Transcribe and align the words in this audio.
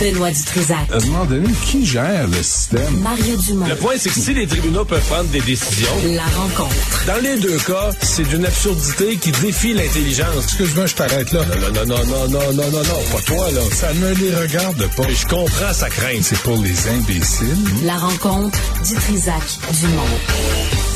Benoît 0.00 0.30
Dutrisac. 0.30 0.78
À 0.92 0.96
un 0.96 1.06
moment 1.06 1.24
donné, 1.24 1.48
qui 1.66 1.84
gère 1.84 2.26
le 2.28 2.42
système? 2.42 3.00
Mario 3.00 3.36
Dumont. 3.36 3.66
Le 3.66 3.74
point, 3.76 3.94
c'est 3.98 4.10
que 4.10 4.18
si 4.20 4.32
les 4.34 4.46
tribunaux 4.46 4.84
peuvent 4.84 5.02
prendre 5.08 5.28
des 5.30 5.40
décisions, 5.40 5.88
La 6.14 6.22
rencontre. 6.24 6.74
dans 7.06 7.22
les 7.22 7.38
deux 7.38 7.58
cas, 7.58 7.90
c'est 8.00 8.22
d'une 8.28 8.46
absurdité 8.46 9.16
qui 9.16 9.32
défie 9.32 9.74
l'intelligence. 9.74 10.44
Excuse-moi, 10.44 10.86
je 10.86 10.94
t'arrête 10.94 11.32
là. 11.32 11.44
Non, 11.44 11.84
non, 11.84 11.96
non, 11.96 12.04
non, 12.06 12.28
non, 12.28 12.52
non, 12.52 12.70
non, 12.70 12.82
non, 12.82 13.02
pas 13.12 13.20
toi, 13.26 13.50
là. 13.52 13.60
Ça 13.72 13.92
ne 13.94 14.14
les 14.14 14.34
regarde 14.34 14.88
pas. 14.96 15.02
Mais 15.08 15.14
je 15.14 15.26
comprends 15.26 15.72
sa 15.72 15.88
crainte. 15.90 16.22
C'est 16.22 16.38
pour 16.40 16.56
les 16.62 16.88
imbéciles. 16.88 17.56
La 17.84 17.96
rencontre 17.96 18.58
Dutrisac 18.86 19.42
Dumont. 19.80 20.87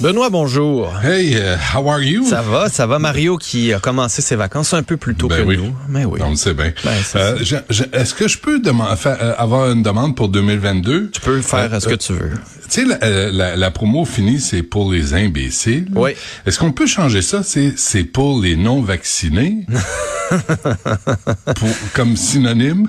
Benoît, 0.00 0.28
bonjour. 0.28 0.92
Hey, 1.04 1.34
uh, 1.36 1.56
how 1.72 1.88
are 1.88 2.02
you? 2.02 2.26
Ça 2.28 2.42
va, 2.42 2.68
ça 2.68 2.86
va. 2.86 2.98
Mario 2.98 3.38
qui 3.38 3.72
a 3.72 3.78
commencé 3.78 4.22
ses 4.22 4.34
vacances 4.34 4.74
un 4.74 4.82
peu 4.82 4.96
plus 4.96 5.14
tôt 5.14 5.28
Ben 5.28 5.38
que 5.38 5.42
oui. 5.42 5.56
nous. 5.56 5.72
Mais 5.88 6.04
oui. 6.04 6.18
On 6.22 6.30
le 6.30 6.36
sait 6.36 6.52
bien. 6.52 6.72
Ben, 6.84 6.90
Euh, 7.14 7.38
Est-ce 7.92 8.12
que 8.12 8.26
je 8.26 8.38
peux 8.38 8.60
faire- 8.96 9.18
euh, 9.22 9.34
avoir 9.38 9.70
une 9.70 9.82
demande 9.84 10.16
pour 10.16 10.28
2022? 10.28 11.10
Tu 11.12 11.20
peux 11.20 11.40
faire 11.40 11.72
Euh, 11.72 11.80
ce 11.80 11.88
que 11.88 11.94
tu 11.94 12.12
veux. 12.12 12.32
Tu 12.68 12.80
sais, 12.80 12.84
la, 12.86 12.98
euh, 13.04 13.30
la, 13.32 13.56
la 13.56 13.70
promo 13.70 14.04
finie, 14.04 14.40
c'est 14.40 14.62
pour 14.64 14.90
les 14.90 15.14
imbéciles. 15.14 15.86
Oui. 15.94 16.10
Est-ce 16.44 16.58
qu'on 16.58 16.72
peut 16.72 16.86
changer 16.86 17.22
ça? 17.22 17.42
C'est, 17.44 17.74
pour 18.04 18.40
les 18.40 18.56
non-vaccinés? 18.56 19.66
Pour- 21.56 21.68
comme 21.92 22.16
synonyme? 22.16 22.88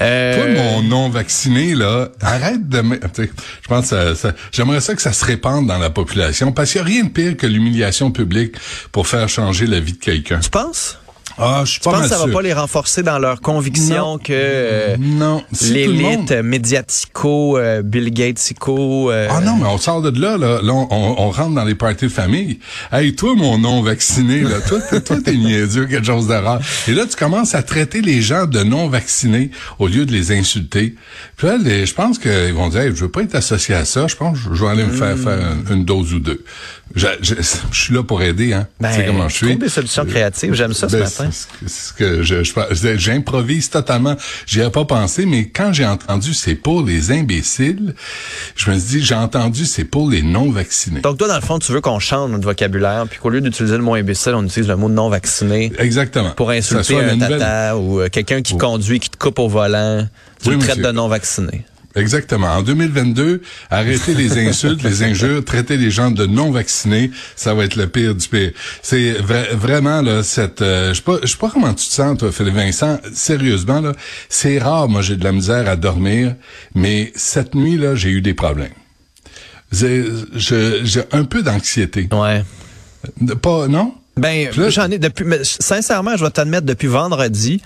Euh, 0.00 0.54
Toi, 0.54 0.62
mon 0.64 0.82
non-vacciné, 0.82 1.74
là, 1.74 2.08
arrête 2.22 2.68
de... 2.70 2.82
Je 2.82 3.68
pense 3.68 3.82
que 3.82 3.88
ça- 3.88 4.14
ça- 4.14 4.32
j'aimerais 4.50 4.80
ça 4.80 4.94
que 4.94 5.02
ça 5.02 5.12
se 5.12 5.24
répande 5.24 5.66
dans 5.66 5.76
la 5.78 5.90
population, 5.90 6.39
parce 6.54 6.72
qu'il 6.72 6.82
n'y 6.82 6.88
a 6.88 6.90
rien 6.90 7.04
de 7.04 7.10
pire 7.10 7.36
que 7.36 7.46
l'humiliation 7.46 8.10
publique 8.10 8.56
pour 8.92 9.06
faire 9.06 9.28
changer 9.28 9.66
la 9.66 9.80
vie 9.80 9.92
de 9.92 9.98
quelqu'un. 9.98 10.40
Tu 10.40 10.50
penses? 10.50 10.98
Ah, 11.40 11.62
je 11.64 11.70
suis 11.72 11.80
pas 11.80 11.92
mal 11.92 12.02
que 12.02 12.08
ça 12.08 12.18
va 12.18 12.24
sûr. 12.24 12.32
pas 12.32 12.42
les 12.42 12.52
renforcer 12.52 13.02
dans 13.02 13.18
leur 13.18 13.40
conviction 13.40 14.12
Non. 14.12 14.18
que 14.18 14.32
euh, 14.32 14.96
Non, 14.98 15.34
monde. 15.36 15.42
l'élite 15.70 16.32
médiatico, 16.32 17.58
euh, 17.58 17.82
Bill 17.82 18.12
Gatesico... 18.12 19.10
euh, 19.10 19.28
Ah 19.30 19.40
non, 19.40 19.56
mais 19.56 19.66
on 19.66 19.78
sort 19.78 20.02
de 20.02 20.20
là, 20.20 20.36
là, 20.36 20.60
Là, 20.62 20.72
on, 20.72 20.86
on 21.18 21.30
rentre 21.30 21.54
dans 21.54 21.64
les 21.64 21.74
parties 21.74 22.06
de 22.06 22.10
famille. 22.10 22.58
Hey, 22.92 23.14
toi, 23.14 23.34
mon 23.36 23.58
non-vacciné, 23.58 24.40
là, 24.42 24.60
toi, 24.66 24.78
t'es- 24.80 25.00
toi, 25.00 25.16
t'es 25.24 25.34
niaiseux, 25.34 25.86
quelque 25.86 26.06
chose 26.06 26.26
de 26.28 26.34
rare. 26.34 26.60
Et 26.88 26.92
là, 26.92 27.04
tu 27.08 27.16
commences 27.16 27.54
à 27.54 27.62
traiter 27.62 28.00
les 28.02 28.20
gens 28.22 28.46
de 28.46 28.62
non-vaccinés 28.62 29.50
au 29.78 29.86
lieu 29.88 30.04
de 30.06 30.12
les 30.12 30.32
insulter. 30.32 30.94
Puis 31.36 31.46
là, 31.46 31.56
les- 31.56 31.86
je 31.86 31.94
pense 31.94 32.18
qu'ils 32.18 32.52
vont 32.54 32.68
dire, 32.68 32.80
hey, 32.82 32.88
je 32.94 33.02
veux 33.02 33.10
pas 33.10 33.22
être 33.22 33.34
associé 33.34 33.74
à 33.74 33.84
ça, 33.84 34.06
je 34.06 34.16
pense 34.16 34.38
que 34.38 34.54
je 34.54 34.62
vais 34.64 34.70
aller 34.70 34.84
me 34.84 34.92
faire 34.92 35.16
Hmm. 35.16 35.22
faire 35.24 35.38
une, 35.70 35.78
une 35.78 35.84
dose 35.84 36.12
ou 36.14 36.18
deux. 36.18 36.44
Je, 36.94 37.06
je- 37.22 37.34
je 37.70 37.80
suis 37.80 37.94
là 37.94 38.02
pour 38.02 38.20
aider, 38.20 38.52
hein. 38.52 38.66
Ben, 38.80 38.90
tu 38.90 38.96
sais 38.96 39.06
comment 39.06 39.28
je 39.28 39.36
suis. 39.36 39.56
des 39.56 39.68
solutions 39.68 40.04
créatives. 40.04 40.54
J'aime 40.54 40.72
ça 40.74 40.88
ce 40.88 40.96
Ben, 40.96 41.04
matin. 41.04 41.30
ce 41.66 41.92
que 41.92 42.22
je, 42.24 42.42
je- 42.42 42.96
j'improvise 42.96 43.70
totalement. 43.70 44.16
J'y 44.46 44.60
avais 44.60 44.70
pas 44.72 44.84
pensé, 44.84 45.24
mais 45.24 45.46
quand 45.48 45.72
j'ai 45.72 45.86
entendu 45.86 46.34
c'est 46.34 46.56
pour 46.56 46.82
les 46.82 47.12
imbéciles, 47.12 47.94
je 48.56 48.70
me 48.70 48.78
suis 48.78 48.98
dit 48.98 49.04
j'ai 49.04 49.14
entendu 49.14 49.66
c'est 49.66 49.84
pour 49.84 50.10
les 50.10 50.22
non 50.22 50.50
vaccinés. 50.50 51.00
Donc 51.00 51.18
toi, 51.18 51.28
dans 51.28 51.36
le 51.36 51.40
fond, 51.42 51.58
tu 51.60 51.70
veux 51.70 51.80
qu'on 51.80 52.00
change 52.00 52.30
notre 52.30 52.44
vocabulaire, 52.44 53.06
puis 53.08 53.20
qu'au 53.20 53.28
lieu 53.30 53.40
d'utiliser 53.40 53.76
le 53.76 53.82
mot 53.84 53.94
imbécile, 53.94 54.34
on 54.34 54.44
utilise 54.44 54.68
le 54.68 54.76
mot 54.76 54.88
non 54.88 55.08
vacciné 55.08 55.72
Exactement. 55.78 56.30
pour 56.32 56.50
insulter 56.50 56.98
un 56.98 57.14
nouvelle- 57.14 57.38
tata 57.38 57.76
ou 57.76 58.00
euh, 58.00 58.08
quelqu'un 58.08 58.42
qui 58.42 58.56
conduit, 58.58 58.98
qui 58.98 59.10
te 59.10 59.16
coupe 59.16 59.38
au 59.38 59.48
volant. 59.48 60.08
Tu 60.42 60.48
Oui, 60.48 60.54
le 60.54 60.60
traites 60.60 60.78
monsieur. 60.78 60.82
de 60.90 60.96
non 60.96 61.06
vacciné. 61.06 61.64
Exactement. 61.96 62.46
En 62.48 62.62
2022, 62.62 63.42
arrêtez 63.70 64.14
les 64.14 64.38
insultes, 64.48 64.82
les 64.82 65.02
injures, 65.02 65.44
traitez 65.44 65.76
les 65.76 65.90
gens 65.90 66.10
de 66.12 66.24
non 66.26 66.50
vaccinés, 66.52 67.10
ça 67.34 67.52
va 67.54 67.64
être 67.64 67.74
le 67.76 67.88
pire 67.88 68.14
du 68.14 68.28
pire. 68.28 68.52
C'est 68.82 69.14
vra- 69.20 69.52
vraiment 69.54 70.00
là 70.00 70.22
cette 70.22 70.62
euh, 70.62 70.90
je 70.90 70.98
sais 70.98 71.02
pas 71.02 71.18
je 71.22 71.26
sais 71.28 71.36
pas 71.36 71.50
comment 71.50 71.74
tu 71.74 71.86
te 71.86 71.92
sens 71.92 72.16
toi 72.18 72.30
Philippe 72.30 72.54
Vincent, 72.54 72.98
sérieusement 73.12 73.80
là, 73.80 73.92
c'est 74.28 74.58
rare 74.58 74.88
moi 74.88 75.02
j'ai 75.02 75.16
de 75.16 75.24
la 75.24 75.32
misère 75.32 75.68
à 75.68 75.74
dormir, 75.76 76.36
mais 76.76 77.12
cette 77.16 77.54
nuit 77.56 77.76
là, 77.76 77.94
j'ai 77.96 78.10
eu 78.10 78.20
des 78.22 78.34
problèmes. 78.34 78.70
J'ai 79.72 80.04
un 81.12 81.24
peu 81.24 81.42
d'anxiété. 81.42 82.08
Ouais. 82.12 82.44
Pas 83.40 83.68
non? 83.68 83.94
Ben, 84.16 84.48
j'en 84.68 84.90
ai 84.90 84.98
depuis. 84.98 85.24
mais 85.24 85.38
sincèrement, 85.42 86.16
je 86.16 86.24
vais 86.24 86.30
t'admettre 86.30 86.66
depuis 86.66 86.88
vendredi. 86.88 87.62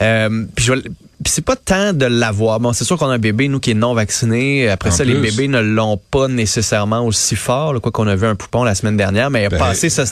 Euh, 0.00 0.44
puis 0.54 0.64
je 0.64 0.72
vais- 0.72 0.82
c'est 1.30 1.44
pas 1.44 1.56
tant 1.56 1.92
de 1.92 2.06
l'avoir. 2.06 2.60
Bon, 2.60 2.72
c'est 2.72 2.84
sûr 2.84 2.96
qu'on 2.98 3.08
a 3.08 3.14
un 3.14 3.18
bébé, 3.18 3.48
nous, 3.48 3.60
qui 3.60 3.70
est 3.72 3.74
non 3.74 3.94
vacciné. 3.94 4.68
Après 4.68 4.90
En 4.90 4.92
ça, 4.92 5.04
les 5.04 5.14
bébés 5.14 5.48
ne 5.48 5.60
l'ont 5.60 5.96
pas 6.10 6.28
nécessairement 6.28 7.04
aussi 7.06 7.36
fort. 7.36 7.72
Là, 7.74 7.80
quoi 7.80 7.92
qu'on 7.92 8.06
a 8.08 8.16
vu 8.16 8.26
un 8.26 8.34
poupon 8.34 8.64
la 8.64 8.74
semaine 8.74 8.96
dernière, 8.96 9.30
mais 9.30 9.42
il 9.42 9.46
a 9.46 9.48
Ben, 9.50 9.58
passé 9.58 9.88
ce 9.90 10.02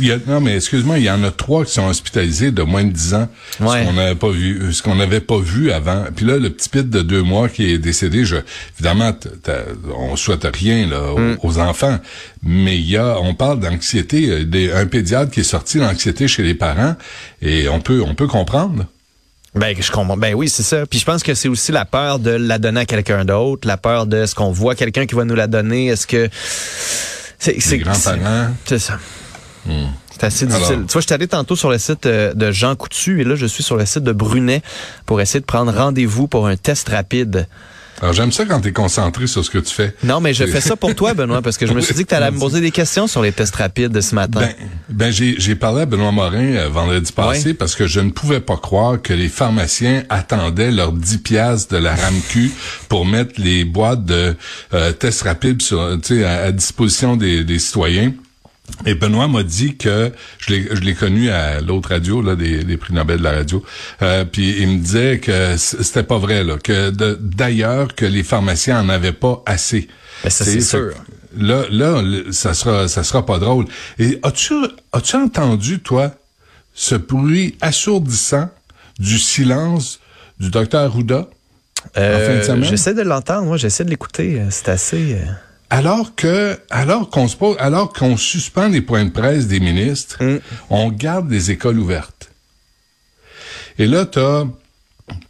y 0.00 0.10
a, 0.12 0.16
non 0.26 0.40
mais 0.40 0.56
excuse-moi, 0.56 0.98
il 0.98 1.04
y 1.04 1.10
en 1.10 1.22
a 1.24 1.30
trois 1.30 1.64
qui 1.64 1.72
sont 1.72 1.86
hospitalisés 1.86 2.50
de 2.50 2.62
moins 2.62 2.84
de 2.84 2.90
10 2.90 3.14
ans, 3.14 3.28
Ouais. 3.60 3.80
ce 3.82 3.86
qu'on 3.86 3.92
n'avait 3.94 4.14
pas 4.14 4.30
vu, 4.30 4.72
ce 4.72 4.82
qu'on 4.82 4.94
n'avait 4.96 5.20
pas 5.20 5.38
vu 5.38 5.70
avant. 5.72 6.04
Puis 6.14 6.24
là, 6.26 6.36
le 6.38 6.50
petit 6.50 6.68
pit 6.68 6.88
de 6.88 7.02
deux 7.02 7.22
mois 7.22 7.48
qui 7.48 7.70
est 7.72 7.78
décédé, 7.78 8.24
je, 8.24 8.36
évidemment, 8.76 9.12
on 9.96 10.16
souhaite 10.16 10.46
rien 10.52 10.86
là 10.88 11.12
aux, 11.12 11.18
Mm. 11.18 11.36
aux 11.42 11.58
enfants, 11.58 11.98
mais 12.42 12.76
il 12.78 12.88
y 12.90 12.96
a, 12.96 13.18
on 13.20 13.34
parle 13.34 13.60
d'anxiété, 13.60 14.28
euh, 14.30 14.76
un 14.80 14.86
pédiatre 14.86 15.30
qui 15.30 15.40
est 15.40 15.44
sorti 15.44 15.78
l'anxiété 15.78 16.28
chez 16.28 16.42
les 16.42 16.54
parents, 16.54 16.96
et 17.42 17.68
on 17.68 17.80
peut, 17.80 18.02
on 18.06 18.14
peut 18.14 18.26
comprendre. 18.26 18.86
Ben, 19.54 19.76
je 19.78 19.90
comprends. 19.92 20.16
Ben 20.16 20.34
oui, 20.34 20.48
c'est 20.48 20.62
ça. 20.64 20.84
Puis 20.86 20.98
je 20.98 21.04
pense 21.04 21.22
que 21.22 21.34
c'est 21.34 21.48
aussi 21.48 21.70
la 21.70 21.84
peur 21.84 22.18
de 22.18 22.30
la 22.30 22.58
donner 22.58 22.80
à 22.80 22.86
quelqu'un 22.86 23.24
d'autre, 23.24 23.68
la 23.68 23.76
peur 23.76 24.06
de 24.06 24.16
est-ce 24.18 24.34
qu'on 24.34 24.50
voit 24.50 24.74
quelqu'un 24.74 25.06
qui 25.06 25.14
va 25.14 25.24
nous 25.24 25.34
la 25.36 25.46
donner, 25.46 25.86
est-ce 25.86 26.06
que 26.06 26.28
c'est 27.38 27.78
grands-parents. 27.78 28.48
C'est 28.64 28.78
ça. 28.78 28.98
C'est 30.10 30.24
assez 30.24 30.44
Alors- 30.46 30.58
difficile. 30.58 30.84
Tu 30.86 30.92
vois, 30.92 31.00
je 31.00 31.06
suis 31.06 31.14
allé 31.14 31.26
tantôt 31.28 31.56
sur 31.56 31.70
le 31.70 31.78
site 31.78 32.06
euh, 32.06 32.34
de 32.34 32.50
Jean 32.52 32.76
Coutu 32.76 33.20
et 33.20 33.24
là, 33.24 33.34
je 33.34 33.46
suis 33.46 33.62
sur 33.62 33.76
le 33.76 33.86
site 33.86 34.04
de 34.04 34.12
Brunet 34.12 34.62
pour 35.06 35.20
essayer 35.20 35.40
de 35.40 35.44
prendre 35.44 35.72
rendez-vous 35.72 36.28
pour 36.28 36.46
un 36.46 36.56
test 36.56 36.88
rapide. 36.88 37.46
Alors 38.04 38.12
j'aime 38.12 38.32
ça 38.32 38.44
quand 38.44 38.60
tu 38.60 38.68
es 38.68 38.72
concentré 38.72 39.26
sur 39.26 39.42
ce 39.42 39.48
que 39.48 39.56
tu 39.56 39.72
fais. 39.72 39.94
Non, 40.02 40.20
mais 40.20 40.34
je 40.34 40.44
fais 40.44 40.60
ça 40.60 40.76
pour 40.76 40.94
toi, 40.94 41.14
Benoît, 41.14 41.40
parce 41.40 41.56
que 41.56 41.66
je 41.66 41.72
me 41.72 41.80
suis 41.80 41.94
dit 41.94 42.02
que 42.02 42.10
tu 42.10 42.14
allais 42.14 42.30
me 42.30 42.38
poser 42.38 42.60
des 42.60 42.70
questions 42.70 43.06
sur 43.06 43.22
les 43.22 43.32
tests 43.32 43.56
rapides 43.56 43.98
ce 43.98 44.14
matin. 44.14 44.40
Ben, 44.40 44.54
ben 44.90 45.10
j'ai, 45.10 45.54
parlé 45.54 45.80
à 45.80 45.86
Benoît 45.86 46.12
Morin 46.12 46.54
euh, 46.54 46.68
vendredi 46.68 47.10
passé 47.12 47.54
parce 47.54 47.74
que 47.74 47.86
je 47.86 48.00
ne 48.00 48.10
pouvais 48.10 48.40
pas 48.40 48.58
croire 48.58 49.00
que 49.00 49.14
les 49.14 49.30
pharmaciens 49.30 50.02
attendaient 50.10 50.70
leurs 50.70 50.92
10 50.92 51.18
piastres 51.18 51.72
de 51.72 51.78
la 51.78 51.94
RAMQ 51.94 52.50
pour 52.90 53.06
mettre 53.06 53.40
les 53.40 53.64
boîtes 53.64 54.04
de 54.04 54.36
euh, 54.74 54.92
tests 54.92 55.22
rapides 55.22 55.62
sur, 55.62 55.80
à, 55.80 56.28
à 56.28 56.52
disposition 56.52 57.16
des, 57.16 57.42
des 57.42 57.58
citoyens. 57.58 58.12
Et 58.86 58.94
Benoît 58.94 59.28
m'a 59.28 59.42
dit 59.42 59.76
que 59.76 60.10
je 60.38 60.52
l'ai, 60.52 60.68
je 60.72 60.80
l'ai 60.80 60.94
connu 60.94 61.30
à 61.30 61.60
l'autre 61.60 61.90
radio 61.90 62.22
là 62.22 62.34
des, 62.34 62.64
des 62.64 62.76
prix 62.76 62.94
Nobel 62.94 63.18
de 63.18 63.24
la 63.24 63.32
radio. 63.32 63.62
Euh, 64.02 64.24
puis 64.24 64.56
il 64.58 64.68
me 64.68 64.78
disait 64.78 65.20
que 65.20 65.56
c'était 65.56 66.02
pas 66.02 66.18
vrai 66.18 66.44
là, 66.44 66.56
que 66.58 66.90
d'ailleurs 66.90 67.94
que 67.94 68.06
les 68.06 68.22
pharmaciens 68.22 68.80
en 68.80 68.88
avaient 68.88 69.12
pas 69.12 69.42
assez. 69.46 69.88
Ben, 70.22 70.30
ça, 70.30 70.44
c'est 70.44 70.60
sûr. 70.60 70.92
Là, 71.36 71.64
là, 71.70 72.02
ça 72.30 72.54
sera, 72.54 72.88
ça 72.88 73.02
sera 73.02 73.26
pas 73.26 73.38
drôle. 73.38 73.66
Et 73.98 74.18
as-tu, 74.22 74.54
as-tu 74.92 75.16
entendu 75.16 75.80
toi 75.80 76.14
ce 76.74 76.94
bruit 76.94 77.56
assourdissant 77.60 78.48
du 78.98 79.18
silence 79.18 80.00
du 80.40 80.50
docteur 80.50 80.92
Euh, 81.96 82.16
en 82.16 82.26
fin 82.26 82.38
de 82.38 82.42
semaine? 82.42 82.64
J'essaie 82.64 82.94
de 82.94 83.02
l'entendre, 83.02 83.46
moi, 83.46 83.56
j'essaie 83.56 83.84
de 83.84 83.90
l'écouter. 83.90 84.40
Euh, 84.40 84.46
C'est 84.50 84.68
assez. 84.68 85.18
Alors 85.70 86.14
que, 86.14 86.58
alors 86.70 87.10
qu'on 87.10 87.26
se 87.26 87.36
pose, 87.36 87.56
alors 87.58 87.92
qu'on 87.92 88.16
suspend 88.16 88.68
les 88.68 88.80
points 88.80 89.04
de 89.04 89.10
presse 89.10 89.46
des 89.46 89.60
ministres, 89.60 90.22
Mm. 90.22 90.38
on 90.70 90.90
garde 90.90 91.30
les 91.30 91.50
écoles 91.50 91.78
ouvertes. 91.78 92.30
Et 93.78 93.86
là, 93.86 94.06
t'as, 94.06 94.44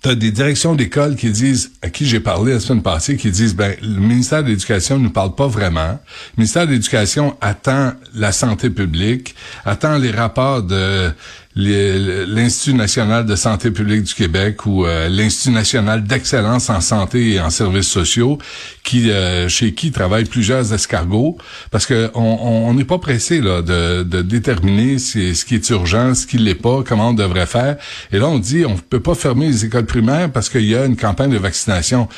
t'as 0.03 0.15
des 0.15 0.31
directions 0.31 0.75
d'école 0.75 1.17
qui 1.17 1.31
disent, 1.31 1.73
à 1.81 1.89
qui 1.89 2.07
j'ai 2.07 2.21
parlé 2.21 2.53
la 2.53 2.61
semaine 2.61 2.83
passée, 2.83 3.17
qui 3.17 3.31
disent, 3.31 3.55
ben, 3.55 3.75
le 3.81 4.01
ministère 4.01 4.43
de 4.43 4.49
l'Éducation 4.49 4.99
ne 4.99 5.05
nous 5.05 5.11
parle 5.11 5.35
pas 5.35 5.47
vraiment. 5.47 5.99
Le 6.37 6.39
ministère 6.39 6.67
de 6.67 6.73
l'Éducation 6.73 7.37
attend 7.41 7.93
la 8.15 8.33
santé 8.33 8.69
publique, 8.69 9.35
attend 9.65 9.97
les 9.97 10.11
rapports 10.11 10.63
de 10.63 11.11
l'Institut 11.57 12.75
national 12.75 13.27
de 13.27 13.37
santé 13.37 13.71
publique 13.71 14.03
du 14.05 14.15
Québec 14.15 14.67
ou 14.67 14.85
euh, 14.87 15.09
l'Institut 15.09 15.51
national 15.55 16.03
d'excellence 16.05 16.69
en 16.71 16.81
santé 16.81 17.33
et 17.35 17.41
en 17.41 17.51
services 17.51 17.89
sociaux, 17.89 18.39
qui 18.83 19.11
euh, 19.11 19.49
chez 19.49 19.73
qui 19.75 19.91
travaillent 19.93 20.25
plusieurs 20.25 20.73
escargots, 20.73 21.39
parce 21.71 21.87
que 21.87 22.11
on- 22.15 22.21
on 22.21 22.55
on 22.69 22.75
n'est 22.75 22.85
pas 22.85 22.99
pressé 22.99 23.41
là 23.41 23.63
de, 23.63 24.03
de 24.03 24.23
déterminer 24.23 24.99
si- 24.99 25.35
ce 25.35 25.45
qui 25.45 25.55
est 25.57 25.71
urgent, 25.71 26.15
ce 26.15 26.27
qui 26.27 26.39
l'est 26.39 26.55
pas, 26.55 26.83
comment 26.87 27.11
on 27.11 27.15
devrait 27.15 27.47
faire. 27.47 27.77
Et 28.13 28.19
là, 28.19 28.27
on 28.29 28.39
dit 28.39 28.65
on 28.67 28.77
peut 28.77 29.01
pas 29.01 29.15
fermer 29.15 29.47
les 29.47 29.65
écoles 29.65 29.87
primaires 29.87 30.31
parce 30.33 30.49
qu'il 30.49 30.65
y 30.65 30.75
a 30.75 30.85
une 30.87 30.97
campagne 30.97 31.31
de 31.31 31.39
vaccination. 31.39 32.09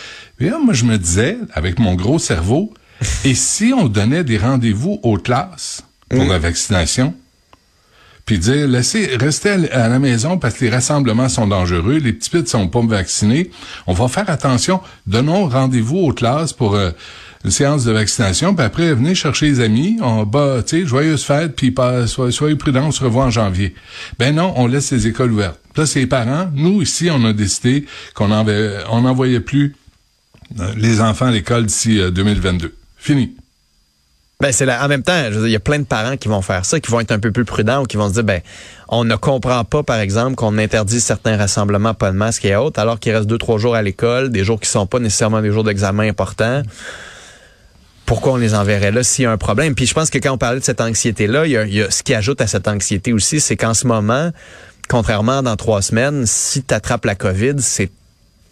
Et 0.40 0.48
là, 0.50 0.58
moi, 0.64 0.72
je 0.74 0.84
me 0.84 0.96
disais, 0.98 1.36
avec 1.52 1.78
mon 1.78 1.94
gros 1.94 2.18
cerveau, 2.18 2.72
et 3.24 3.34
si 3.34 3.72
on 3.76 3.88
donnait 3.88 4.24
des 4.24 4.38
rendez-vous 4.38 4.98
aux 5.02 5.18
classes 5.18 5.82
pour 6.08 6.24
la 6.24 6.38
vaccination? 6.38 7.14
Puis 8.26 8.38
dire 8.38 8.66
laissez 8.68 9.16
rester 9.16 9.50
à 9.70 9.88
la 9.88 9.98
maison 9.98 10.36
parce 10.36 10.54
que 10.54 10.64
les 10.64 10.70
rassemblements 10.70 11.28
sont 11.28 11.46
dangereux, 11.46 11.98
les 11.98 12.12
petits 12.12 12.28
pits 12.28 12.46
sont 12.46 12.68
pas 12.68 12.80
vaccinés. 12.84 13.50
On 13.86 13.92
va 13.94 14.08
faire 14.08 14.28
attention. 14.28 14.80
Donnons 15.06 15.48
rendez-vous 15.48 15.98
aux 15.98 16.12
classes 16.12 16.52
pour 16.52 16.74
euh, 16.74 16.90
une 17.44 17.52
séance 17.52 17.84
de 17.84 17.92
vaccination, 17.92 18.56
puis 18.56 18.64
après, 18.64 18.92
venez 18.92 19.14
chercher 19.14 19.46
les 19.46 19.60
amis, 19.60 19.98
on 20.02 20.24
bat, 20.24 20.64
tu 20.66 20.84
joyeuse 20.84 21.22
fête, 21.22 21.54
puis 21.54 21.72
soyez, 22.06 22.32
soyez 22.32 22.56
prudents, 22.56 22.88
on 22.88 22.90
se 22.90 23.04
revoit 23.04 23.24
en 23.24 23.30
janvier. 23.30 23.74
Ben 24.18 24.34
non, 24.34 24.52
on 24.56 24.66
laisse 24.66 24.90
les 24.90 25.06
écoles 25.06 25.30
ouvertes. 25.30 25.60
Là, 25.76 25.86
c'est 25.86 26.00
les 26.00 26.06
parents. 26.08 26.50
Nous, 26.52 26.82
ici, 26.82 27.08
on 27.12 27.24
a 27.24 27.32
décidé 27.32 27.86
qu'on 28.14 28.28
n'envoyait 28.28 29.38
on 29.38 29.40
plus 29.40 29.76
euh, 30.58 30.72
les 30.76 31.00
enfants 31.00 31.26
à 31.26 31.30
l'école 31.30 31.66
d'ici 31.66 32.00
euh, 32.00 32.10
2022. 32.10 32.74
Fini. 32.96 33.36
Ben 34.38 34.52
c'est 34.52 34.66
là. 34.66 34.84
En 34.84 34.88
même 34.88 35.02
temps, 35.02 35.30
il 35.32 35.48
y 35.48 35.56
a 35.56 35.60
plein 35.60 35.78
de 35.78 35.84
parents 35.84 36.18
qui 36.18 36.28
vont 36.28 36.42
faire 36.42 36.66
ça, 36.66 36.78
qui 36.78 36.90
vont 36.90 37.00
être 37.00 37.10
un 37.10 37.18
peu 37.18 37.32
plus 37.32 37.46
prudents 37.46 37.82
ou 37.82 37.86
qui 37.86 37.96
vont 37.96 38.08
se 38.08 38.14
dire, 38.14 38.24
ben, 38.24 38.42
on 38.88 39.02
ne 39.02 39.16
comprend 39.16 39.64
pas, 39.64 39.82
par 39.82 39.98
exemple, 39.98 40.34
qu'on 40.34 40.58
interdit 40.58 41.00
certains 41.00 41.38
rassemblements, 41.38 41.94
pas 41.94 42.10
de 42.10 42.16
masque 42.16 42.44
et 42.44 42.54
autres, 42.54 42.78
alors 42.78 43.00
qu'il 43.00 43.14
reste 43.14 43.26
deux 43.26 43.38
trois 43.38 43.56
jours 43.56 43.74
à 43.74 43.80
l'école, 43.80 44.30
des 44.30 44.44
jours 44.44 44.60
qui 44.60 44.68
sont 44.68 44.86
pas 44.86 44.98
nécessairement 44.98 45.40
des 45.40 45.50
jours 45.50 45.64
d'examen 45.64 46.06
importants. 46.06 46.62
Pourquoi 48.04 48.34
on 48.34 48.36
les 48.36 48.54
enverrait 48.54 48.92
là 48.92 49.02
s'il 49.02 49.22
y 49.22 49.26
a 49.26 49.32
un 49.32 49.38
problème? 49.38 49.74
Puis 49.74 49.86
je 49.86 49.94
pense 49.94 50.10
que 50.10 50.18
quand 50.18 50.32
on 50.32 50.38
parlait 50.38 50.60
de 50.60 50.64
cette 50.64 50.82
anxiété-là, 50.82 51.46
il 51.46 51.52
y 51.52 51.56
a, 51.56 51.64
il 51.64 51.74
y 51.74 51.82
a 51.82 51.90
ce 51.90 52.02
qui 52.02 52.14
ajoute 52.14 52.42
à 52.42 52.46
cette 52.46 52.68
anxiété 52.68 53.14
aussi, 53.14 53.40
c'est 53.40 53.56
qu'en 53.56 53.72
ce 53.72 53.86
moment, 53.86 54.30
contrairement 54.88 55.38
à 55.38 55.42
dans 55.42 55.56
trois 55.56 55.80
semaines, 55.80 56.24
si 56.26 56.62
tu 56.62 56.74
attrapes 56.74 57.06
la 57.06 57.14
COVID, 57.14 57.54
c'est 57.58 57.90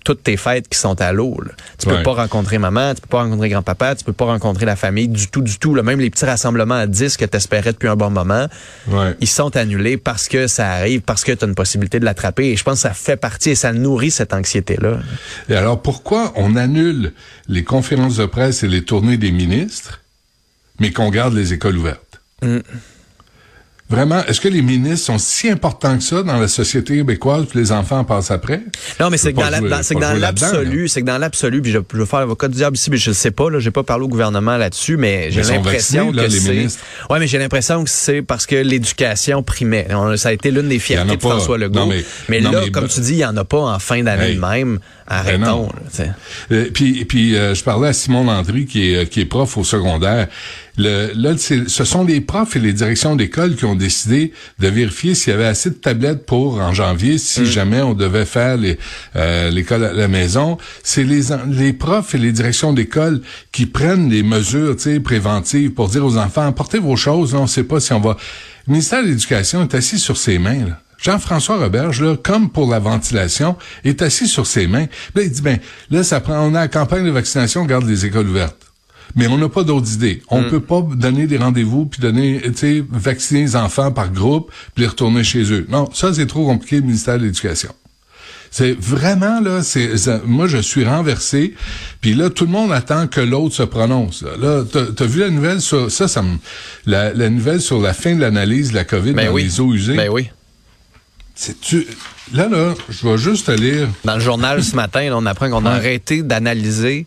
toutes 0.05 0.23
tes 0.23 0.37
fêtes 0.37 0.69
qui 0.69 0.79
sont 0.79 1.01
à 1.01 1.13
l'eau. 1.13 1.37
Tu 1.79 1.87
peux 1.87 1.95
Ouais. 1.97 2.03
pas 2.03 2.13
rencontrer 2.13 2.59
maman, 2.59 2.95
tu 2.95 3.01
peux 3.01 3.09
pas 3.09 3.23
rencontrer 3.23 3.49
grand-papa, 3.49 3.95
tu 3.97 4.05
peux 4.05 4.13
pas 4.13 4.27
rencontrer 4.27 4.67
la 4.67 4.77
famille 4.77 5.09
du 5.09 5.29
tout, 5.29 5.41
du 5.43 5.59
tout. 5.59 5.75
là. 5.75 5.83
Même 5.83 5.99
les 5.99 6.11
petits 6.11 6.27
rassemblements 6.27 6.75
à 6.75 6.87
10 6.87 7.17
que 7.17 7.25
tu 7.25 7.37
espérais 7.37 7.73
depuis 7.73 7.89
un 7.89 7.97
bon 7.97 8.11
moment, 8.11 8.47
Ouais. 8.89 9.17
ils 9.21 9.27
sont 9.29 9.57
annulés 9.57 9.97
parce 9.97 10.29
que 10.29 10.47
ça 10.47 10.71
arrive, 10.73 11.01
parce 11.01 11.25
que 11.25 11.33
tu 11.33 11.45
as 11.45 11.49
une 11.49 11.55
possibilité 11.55 11.99
de 12.01 12.05
l'attraper. 12.05 12.51
Et 12.51 12.57
je 12.57 12.63
pense 12.63 12.75
que 12.83 12.89
ça 12.89 12.95
fait 12.95 13.17
partie 13.17 13.51
et 13.51 13.55
ça 13.55 13.73
nourrit 13.73 14.11
cette 14.11 14.35
anxiété-là. 14.35 14.99
Et 15.49 15.57
alors, 15.57 15.81
pourquoi 15.81 16.33
on 16.37 16.55
annule 16.55 17.13
les 17.49 17.65
conférences 17.65 18.17
de 18.17 18.27
presse 18.27 18.63
et 18.63 18.69
les 18.69 18.85
tournées 18.85 19.17
des 19.17 19.33
ministres, 19.33 20.01
mais 20.81 20.93
qu'on 20.93 21.09
garde 21.11 21.35
les 21.35 21.53
écoles 21.55 21.79
ouvertes? 21.79 22.21
Mm. 22.43 22.59
Vraiment, 23.91 24.25
est-ce 24.27 24.41
que 24.41 24.49
les 24.49 24.63
ministres 24.63 25.05
sont 25.07 25.19
si 25.19 25.51
importants 25.51 25.99
que 25.99 26.03
ça 26.03 26.23
dans 26.23 26.39
la 26.39 26.49
société 26.49 26.97
québécoise 26.97 27.47
que 27.53 27.59
les 27.59 27.71
enfants 27.71 27.99
en 27.99 28.05
passent 28.05 28.31
après? 28.31 28.63
Non, 28.99 29.11
mais 29.11 29.19
c'est 29.19 29.35
que 29.35 29.39
que 29.39 29.43
dans 30.01 30.15
l'absolu, 30.19 30.89
c'est 30.89 31.03
que 31.03 31.07
dans 31.07 31.19
l'absolu, 31.19 31.61
puis 31.61 31.71
je, 31.71 31.79
je 31.93 31.99
veux 31.99 32.07
faire 32.07 32.21
l'avocat 32.21 32.49
du 32.49 32.57
diable 32.57 32.77
ici, 32.77 32.91
mais 32.91 32.97
je 32.97 33.11
ne 33.11 33.15
sais 33.15 33.31
pas, 33.31 33.51
là, 33.51 33.59
j'ai 33.59 33.71
pas 33.71 33.83
parlé 33.83 34.05
au 34.05 34.09
gouvernement 34.09 34.57
là-dessus, 34.57 34.97
mais 34.97 35.31
j'ai 35.31 35.43
l'impression 35.43 36.11
que 36.13 36.29
c'est. 36.31 36.67
Ouais, 37.11 37.19
mais 37.19 37.27
j'ai 37.27 37.39
l'impression 37.39 37.85
que 37.85 37.91
c'est 37.91 38.23
parce 38.23 38.47
que 38.47 38.57
l'éducation 38.57 39.43
primait. 39.43 39.87
Ça 40.17 40.31
a 40.31 40.33
été 40.33 40.51
l'une 40.51 40.69
des 40.69 40.79
fiertés 40.79 41.17
de. 41.17 41.21
François 41.21 41.59
Legault. 41.59 41.81
Non, 41.81 41.87
mais 41.87 42.05
mais- 42.29 42.41
non, 42.41 42.53
là, 42.53 42.61
mais- 42.65 42.71
comme 42.71 42.89
tu 42.89 43.01
dis, 43.01 43.13
il 43.13 43.19
y 43.19 43.25
en 43.27 43.37
a 43.37 43.45
pas 43.45 43.59
en 43.59 43.79
fin 43.79 44.03
d'année 44.03 44.33
Hey. 44.33 44.39
même. 44.39 44.79
Arrêtons. 45.07 45.39
Ben 45.39 45.45
non. 45.47 45.69
là. 45.99 46.05
Euh, 46.53 46.71
puis 46.73 47.05
puis 47.05 47.37
euh, 47.37 47.55
je 47.55 47.63
parlais 47.63 47.89
à 47.89 47.93
Simon 47.93 48.25
Landry 48.25 48.65
qui 48.65 48.93
est 48.93 48.97
euh, 48.97 49.05
qui 49.05 49.21
est 49.21 49.25
prof 49.27 49.59
au 49.59 49.65
secondaire. 49.65 50.29
Le, 50.77 51.13
là, 51.15 51.37
c'est- 51.39 51.69
ce 51.69 51.85
sont 51.85 52.05
les 52.05 52.21
profs 52.21 52.57
et 52.57 52.59
les 52.59 52.73
directions 52.73 53.15
d'école 53.15 53.55
qui 53.55 53.65
ont 53.65 53.77
décidé 53.77 54.33
de 54.59 54.69
vérifier 54.69 55.15
s'il 55.15 55.31
y 55.33 55.35
avait 55.35 55.47
assez 55.47 55.71
de 55.71 55.75
tablettes 55.77 56.27
pour 56.27 56.61
en 56.61 56.73
janvier, 56.73 57.17
si 57.19 57.43
Mm. 57.43 57.45
jamais 57.45 57.81
on 57.83 57.95
devait 57.95 58.25
faire 58.25 58.57
les 58.57 58.79
euh, 59.15 59.51
l'école 59.51 59.85
à 59.85 59.93
la 59.93 60.09
maison. 60.09 60.59
C'est 60.83 61.05
les 61.05 61.73
profs 61.73 62.15
et 62.15 62.19
les 62.19 62.33
directions 62.33 62.73
d'école 62.73 63.21
qui 63.53 63.67
prennent 63.67 64.11
les 64.11 64.23
mesures, 64.25 64.75
tu 64.77 64.83
sais, 64.83 65.01
préventives 65.01 65.71
pour 65.71 65.89
dire 65.89 66.05
aux 66.05 66.17
enfants 66.17 66.51
portez 66.53 66.79
vos 66.81 66.97
choses. 66.97 67.33
là, 67.35 67.39
on 67.39 67.43
ne 67.43 67.49
sait 67.49 67.63
pas 67.65 67.79
si 67.81 67.93
on 67.93 68.01
va. 68.01 68.17
Le 68.67 68.73
ministère 68.73 69.03
de 69.03 69.09
l'Éducation 69.09 69.63
est 69.63 69.75
assis 69.75 69.99
sur 69.99 70.17
ses 70.17 70.39
mains. 70.39 70.67
Là. 70.67 70.81
Jean-François 71.01 71.59
Roberge, 71.59 72.01
là, 72.03 72.17
comme 72.17 72.49
pour 72.51 72.69
la 72.71 72.79
ventilation, 72.79 73.57
est 73.85 74.01
assis 74.03 74.27
sur 74.27 74.47
ses 74.47 74.67
mains. 74.67 74.87
Là, 75.15 75.23
il 75.23 75.31
dit, 75.31 75.43
ben, 75.43 75.59
là, 75.91 76.03
ça 76.03 76.21
prend, 76.21 76.41
on 76.41 76.55
a 76.55 76.61
la 76.61 76.69
campagne 76.69 77.05
de 77.05 77.11
vaccination, 77.11 77.61
on 77.63 77.67
garde 77.67 77.87
les 77.87 78.07
écoles 78.07 78.27
ouvertes. 78.29 78.57
Mais 79.17 79.27
on 79.29 79.39
n'a 79.39 79.49
pas 79.49 79.63
d'autres 79.63 79.93
idées. 79.93 80.23
On 80.29 80.43
peut 80.45 80.61
pas 80.61 80.83
donner 80.95 81.27
des 81.27 81.37
rendez-vous 81.37 81.87
puis 81.87 82.01
donner, 82.01 82.41
tu 82.47 82.53
sais, 82.57 82.85
vacciner 82.91 83.41
les 83.43 83.57
enfants 83.57 83.93
par 83.93 84.11
groupe 84.13 84.51
puis 84.75 84.83
les 84.83 84.89
retourner 84.89 85.23
chez 85.23 85.53
eux. 85.53 85.67
Non, 85.69 85.89
ça, 85.93 86.13
c'est 86.13 86.27
trop 86.27 86.45
compliqué, 86.47 86.77
le 86.77 86.83
ministère 86.83 87.19
de 87.19 87.25
l'Éducation. 87.25 87.71
C'est 88.51 88.77
vraiment 88.79 89.41
là, 89.41 89.65
c'est 89.65 89.91
moi 90.27 90.47
je 90.47 90.59
suis 90.59 90.85
renversé, 90.85 91.55
puis 92.01 92.15
là 92.15 92.31
tout 92.31 92.45
le 92.45 92.53
monde 92.53 92.71
attend 92.73 93.09
que 93.09 93.21
l'autre 93.21 93.53
se 93.57 93.65
prononce. 93.65 94.23
Là, 94.23 94.37
Là, 94.39 94.65
t'as 94.71 95.05
as 95.05 95.07
vu 95.09 95.19
la 95.19 95.31
nouvelle 95.31 95.61
sur 95.61 95.91
ça, 95.91 96.07
ça 96.07 96.23
me, 96.23 96.37
la, 96.87 97.13
la 97.13 97.31
nouvelle 97.31 97.61
sur 97.61 97.81
la 97.81 97.93
fin 97.93 98.15
de 98.15 98.21
l'analyse 98.21 98.71
de 98.71 98.77
la 98.77 98.85
COVID 98.85 99.13
Ben 99.13 99.27
dans 99.27 99.33
oui. 99.33 99.43
les 99.43 99.61
eaux 99.61 99.75
usées? 99.75 99.97
Ben 99.97 100.09
oui. 100.09 100.29
Tu 101.63 101.85
là 102.33 102.49
là, 102.49 102.75
je 102.89 103.09
vais 103.09 103.19
juste 103.19 103.47
te 103.47 103.51
lire. 103.53 103.89
Dans 104.05 104.15
le 104.15 104.21
journal 104.21 104.63
ce 104.63 104.77
matin, 104.77 105.03
là, 105.03 105.17
on 105.17 105.27
apprend 105.27 105.51
qu'on 105.51 105.67
a 105.67 105.71
Ouais. 105.71 105.77
arrêté 105.77 106.23
d'analyser 106.23 107.07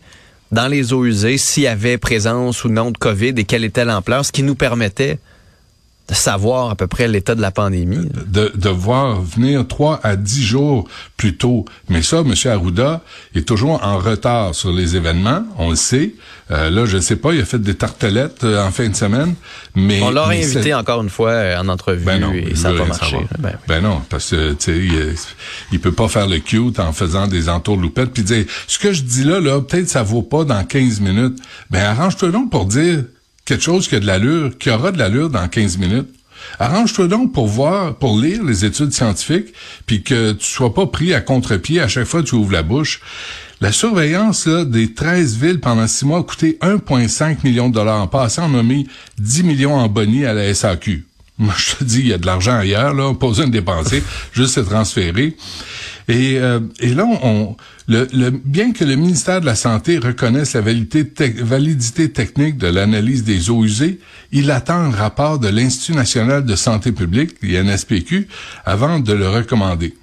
dans 0.52 0.68
les 0.68 0.92
eaux 0.92 1.04
usées 1.04 1.38
s'il 1.38 1.64
y 1.64 1.66
avait 1.66 1.98
présence 1.98 2.64
ou 2.64 2.68
non 2.68 2.90
de 2.90 2.98
COVID 2.98 3.34
et 3.36 3.44
quelle 3.44 3.64
était 3.64 3.84
l'ampleur, 3.84 4.24
ce 4.24 4.32
qui 4.32 4.42
nous 4.42 4.54
permettait 4.54 5.18
de 6.08 6.14
savoir 6.14 6.70
à 6.70 6.74
peu 6.74 6.86
près 6.86 7.06
l'état 7.06 7.34
de 7.34 7.42
la 7.42 7.50
pandémie. 7.50 8.08
de, 8.26 8.50
de 8.54 8.68
voir 8.68 9.20
venir 9.20 9.66
trois 9.66 10.00
à 10.02 10.16
dix 10.16 10.42
jours 10.42 10.88
plus 11.16 11.36
tôt. 11.36 11.66
Mais 11.88 12.02
ça, 12.02 12.18
M. 12.18 12.32
Arruda 12.46 13.02
est 13.34 13.46
toujours 13.46 13.84
en 13.84 13.98
retard 13.98 14.54
sur 14.54 14.72
les 14.72 14.96
événements, 14.96 15.44
on 15.58 15.70
le 15.70 15.76
sait. 15.76 16.14
Euh, 16.50 16.70
là, 16.70 16.86
je 16.86 16.98
sais 16.98 17.16
pas, 17.16 17.34
il 17.34 17.42
a 17.42 17.44
fait 17.44 17.58
des 17.58 17.74
tartelettes 17.74 18.44
euh, 18.44 18.66
en 18.66 18.70
fin 18.70 18.88
de 18.88 18.96
semaine, 18.96 19.34
mais... 19.74 20.00
On 20.02 20.10
l'aurait 20.10 20.38
mais 20.38 20.44
invité 20.44 20.72
encore 20.72 21.02
une 21.02 21.10
fois 21.10 21.30
euh, 21.30 21.58
en 21.58 21.68
entrevue 21.68 22.06
Ben 22.06 22.18
non, 22.20 22.32
et 22.32 22.54
ça 22.54 22.72
n'a 22.72 22.78
pas 22.78 22.86
marché. 22.86 23.18
Ben 23.38 23.50
oui. 23.52 23.58
Ben 23.68 23.82
non, 23.82 24.00
parce 24.08 24.30
que 24.30 24.52
tu 24.52 24.56
sais, 24.60 24.78
il, 24.78 25.14
il 25.72 25.80
peut 25.80 25.92
pas 25.92 26.08
faire 26.08 26.26
le 26.26 26.38
cute 26.38 26.80
en 26.80 26.92
faisant 26.94 27.26
des 27.26 27.50
entourloupettes 27.50 28.12
puis 28.12 28.22
dire 28.22 28.46
ce 28.66 28.78
que 28.78 28.94
je 28.94 29.02
dis 29.02 29.24
là 29.24 29.40
là, 29.40 29.60
peut-être 29.60 29.88
ça 29.88 30.02
vaut 30.02 30.22
pas 30.22 30.44
dans 30.44 30.64
15 30.64 31.00
minutes. 31.00 31.38
Ben 31.70 31.82
arrange-toi 31.84 32.30
donc 32.30 32.50
pour 32.50 32.64
dire 32.64 33.04
quelque 33.48 33.64
chose 33.64 33.88
qui 33.88 33.96
a 33.96 34.00
de 34.00 34.06
l'allure, 34.06 34.58
qui 34.58 34.68
aura 34.68 34.92
de 34.92 34.98
l'allure 34.98 35.30
dans 35.30 35.48
15 35.48 35.78
minutes. 35.78 36.08
Arrange-toi 36.58 37.08
donc 37.08 37.32
pour 37.32 37.46
voir, 37.46 37.96
pour 37.96 38.20
lire 38.20 38.44
les 38.44 38.66
études 38.66 38.92
scientifiques, 38.92 39.54
puis 39.86 40.02
que 40.02 40.32
tu 40.32 40.44
sois 40.44 40.74
pas 40.74 40.86
pris 40.86 41.14
à 41.14 41.22
contre-pied 41.22 41.80
à 41.80 41.88
chaque 41.88 42.04
fois 42.04 42.22
que 42.22 42.28
tu 42.28 42.34
ouvres 42.34 42.52
la 42.52 42.62
bouche. 42.62 43.00
La 43.62 43.72
surveillance 43.72 44.46
des 44.46 44.92
13 44.92 45.38
villes 45.38 45.60
pendant 45.60 45.86
six 45.86 46.04
mois 46.04 46.18
a 46.18 46.22
coûté 46.22 46.58
1,5 46.60 47.38
million 47.42 47.70
de 47.70 47.74
dollars. 47.74 48.02
En 48.02 48.06
passant, 48.06 48.52
on 48.52 48.58
a 48.58 48.62
mis 48.62 48.86
10 49.18 49.44
millions 49.44 49.74
en 49.74 49.88
boni 49.88 50.26
à 50.26 50.34
la 50.34 50.52
SAQ. 50.52 51.06
Moi, 51.38 51.54
je 51.56 51.76
te 51.76 51.84
dis, 51.84 52.00
il 52.00 52.08
y 52.08 52.12
a 52.12 52.18
de 52.18 52.26
l'argent 52.26 52.54
ailleurs, 52.54 52.92
là, 52.92 53.14
pas 53.14 53.28
besoin 53.28 53.46
de 53.46 53.52
dépenser, 53.52 54.02
juste 54.32 54.56
se 54.56 54.60
transférer. 54.60 55.36
Et, 56.08 56.38
euh, 56.38 56.60
et 56.80 56.94
là, 56.94 57.04
on, 57.22 57.56
le, 57.88 58.06
le- 58.12 58.30
bien 58.30 58.72
que 58.72 58.84
le 58.84 58.96
ministère 58.96 59.40
de 59.40 59.46
la 59.46 59.54
Santé 59.54 59.98
reconnaisse 59.98 60.52
la 60.52 60.60
validité, 60.60 61.04
tec- 61.04 61.40
validité 61.42 62.12
technique 62.12 62.58
de 62.58 62.66
l'analyse 62.66 63.24
des 63.24 63.48
eaux 63.50 63.64
usées, 63.64 63.98
il 64.30 64.50
attend 64.50 64.74
un 64.78 64.90
rapport 64.90 65.38
de 65.38 65.48
l'Institut 65.48 65.94
national 65.94 66.44
de 66.44 66.54
santé 66.54 66.92
publique, 66.92 67.36
l'INSPQ, 67.42 68.28
avant 68.66 69.00
de 69.00 69.12
le 69.12 69.28
recommander. 69.28 69.96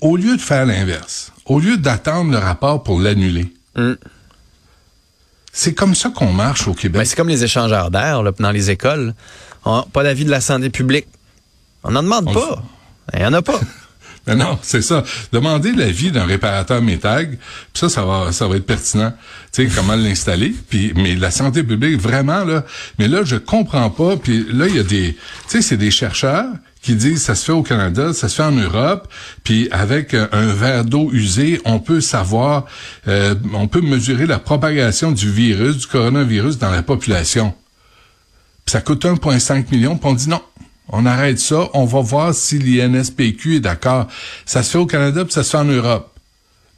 Au 0.00 0.16
lieu 0.16 0.36
de 0.36 0.40
faire 0.40 0.64
l'inverse, 0.66 1.32
au 1.46 1.58
lieu 1.58 1.76
d'attendre 1.76 2.30
le 2.30 2.38
rapport 2.38 2.82
pour 2.82 3.00
l'annuler, 3.00 3.52
Mm. 3.76 3.92
c'est 5.52 5.74
comme 5.74 5.94
ça 5.94 6.10
qu'on 6.10 6.32
marche 6.32 6.66
au 6.68 6.74
Québec. 6.74 7.00
Ben, 7.00 7.04
c'est 7.04 7.16
comme 7.16 7.28
les 7.28 7.44
échangeurs 7.44 7.90
d'air 7.90 8.22
dans 8.38 8.50
les 8.50 8.70
écoles. 8.70 9.14
On- 9.64 9.82
pas 9.82 10.02
d'avis 10.04 10.24
de 10.24 10.30
la 10.30 10.40
santé 10.40 10.70
publique. 10.70 11.06
On 11.84 11.90
n'en 11.92 12.02
demande 12.02 12.26
On 12.28 12.32
pas. 12.34 12.62
Il 13.14 13.20
n'y 13.20 13.26
en 13.26 13.32
a 13.34 13.42
pas. 13.42 13.58
Mais 14.28 14.36
non, 14.36 14.58
c'est 14.62 14.82
ça. 14.82 15.02
Demandez 15.32 15.72
l'avis 15.72 16.12
d'un 16.12 16.26
réparateur 16.26 16.82
métag, 16.82 17.38
puis 17.38 17.80
ça, 17.80 17.88
ça 17.88 18.04
va, 18.04 18.30
ça 18.30 18.46
va 18.46 18.56
être 18.56 18.66
pertinent. 18.66 19.12
Tu 19.52 19.68
sais, 19.68 19.74
comment 19.74 19.96
l'installer. 19.96 20.54
Puis, 20.68 20.92
mais 20.94 21.16
la 21.16 21.30
santé 21.30 21.62
publique, 21.62 21.98
vraiment, 22.00 22.44
là, 22.44 22.64
mais 22.98 23.08
là, 23.08 23.22
je 23.24 23.36
comprends 23.36 23.88
pas. 23.88 24.16
Puis 24.16 24.46
là, 24.52 24.66
il 24.68 24.76
y 24.76 24.78
a 24.78 24.82
des, 24.82 25.14
tu 25.14 25.18
sais, 25.48 25.62
c'est 25.62 25.78
des 25.78 25.90
chercheurs 25.90 26.46
qui 26.82 26.94
disent, 26.94 27.22
ça 27.22 27.34
se 27.34 27.46
fait 27.46 27.52
au 27.52 27.62
Canada, 27.62 28.12
ça 28.12 28.28
se 28.28 28.36
fait 28.36 28.42
en 28.42 28.52
Europe, 28.52 29.08
puis 29.44 29.68
avec 29.72 30.14
un, 30.14 30.28
un 30.30 30.52
verre 30.52 30.84
d'eau 30.84 31.10
usé, 31.12 31.60
on 31.64 31.80
peut 31.80 32.00
savoir, 32.00 32.66
euh, 33.08 33.34
on 33.52 33.66
peut 33.66 33.80
mesurer 33.80 34.26
la 34.26 34.38
propagation 34.38 35.10
du 35.10 35.30
virus, 35.30 35.78
du 35.78 35.86
coronavirus 35.86 36.58
dans 36.58 36.70
la 36.70 36.82
population. 36.82 37.52
Puis 38.64 38.72
ça 38.72 38.80
coûte 38.80 39.04
1,5 39.04 39.70
million, 39.72 39.96
puis 39.96 40.08
on 40.08 40.14
dit 40.14 40.28
non. 40.28 40.42
On 40.90 41.04
arrête 41.06 41.38
ça, 41.38 41.68
on 41.74 41.84
va 41.84 42.00
voir 42.00 42.34
si 42.34 42.58
l'INSPQ 42.58 43.56
est 43.56 43.60
d'accord. 43.60 44.06
Ça 44.46 44.62
se 44.62 44.70
fait 44.70 44.78
au 44.78 44.86
Canada, 44.86 45.24
puis 45.24 45.32
ça 45.32 45.42
se 45.42 45.50
fait 45.50 45.58
en 45.58 45.64
Europe. 45.64 46.10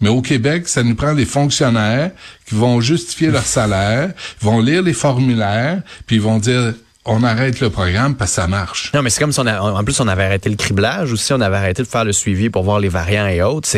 Mais 0.01 0.09
au 0.09 0.23
Québec, 0.23 0.67
ça 0.67 0.83
nous 0.83 0.95
prend 0.95 1.15
des 1.15 1.27
fonctionnaires 1.27 2.11
qui 2.47 2.55
vont 2.55 2.81
justifier 2.81 3.31
leur 3.31 3.45
salaire, 3.45 4.13
vont 4.41 4.61
lire 4.61 4.83
les 4.83 4.95
formulaires, 4.95 5.83
puis 6.07 6.17
ils 6.17 6.23
vont 6.23 6.39
dire 6.39 6.75
on 7.07 7.25
arrête 7.25 7.61
le 7.61 7.71
programme 7.71 8.15
parce 8.15 8.33
que 8.33 8.37
ça 8.37 8.47
marche. 8.47 8.93
Non, 8.95 9.03
mais 9.03 9.11
c'est 9.11 9.21
comme 9.21 9.33
si 9.33 9.41
on 9.41 9.47
en 9.47 9.85
plus 9.85 9.99
on 10.01 10.09
avait 10.09 10.25
arrêté 10.25 10.51
le 10.51 10.57
criblage 10.57 11.13
aussi, 11.13 11.33
on 11.33 11.41
avait 11.41 11.57
arrêté 11.57 11.83
de 11.83 11.89
faire 11.89 12.05
le 12.05 12.13
suivi 12.13 12.51
pour 12.51 12.63
voir 12.63 12.79
les 12.79 12.89
variants 12.89 13.27
et 13.27 13.43
autres. 13.43 13.69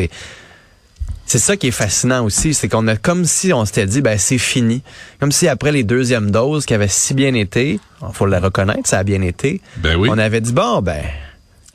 C'est 1.33 1.39
ça 1.39 1.57
qui 1.57 1.69
est 1.69 1.71
fascinant 1.71 2.27
aussi, 2.27 2.53
c'est 2.53 2.69
qu'on 2.69 2.87
a 2.89 2.97
comme 2.97 3.25
si 3.25 3.55
on 3.55 3.65
s'était 3.65 3.87
dit 3.87 4.03
ben 4.03 4.19
c'est 4.19 4.37
fini, 4.37 4.83
comme 5.19 5.33
si 5.33 5.49
après 5.49 5.73
les 5.73 5.83
deuxièmes 5.83 6.31
doses 6.31 6.67
qui 6.67 6.75
avaient 6.75 6.89
si 6.89 7.15
bien 7.15 7.33
été, 7.33 7.81
il 8.03 8.13
faut 8.13 8.27
le 8.27 8.37
reconnaître, 8.37 8.87
ça 8.87 8.99
a 8.99 9.03
bien 9.03 9.23
été. 9.23 9.63
Ben 9.79 9.97
oui. 9.97 10.11
On 10.13 10.19
avait 10.19 10.43
dit 10.43 10.53
bon 10.53 10.83
ben 10.83 11.03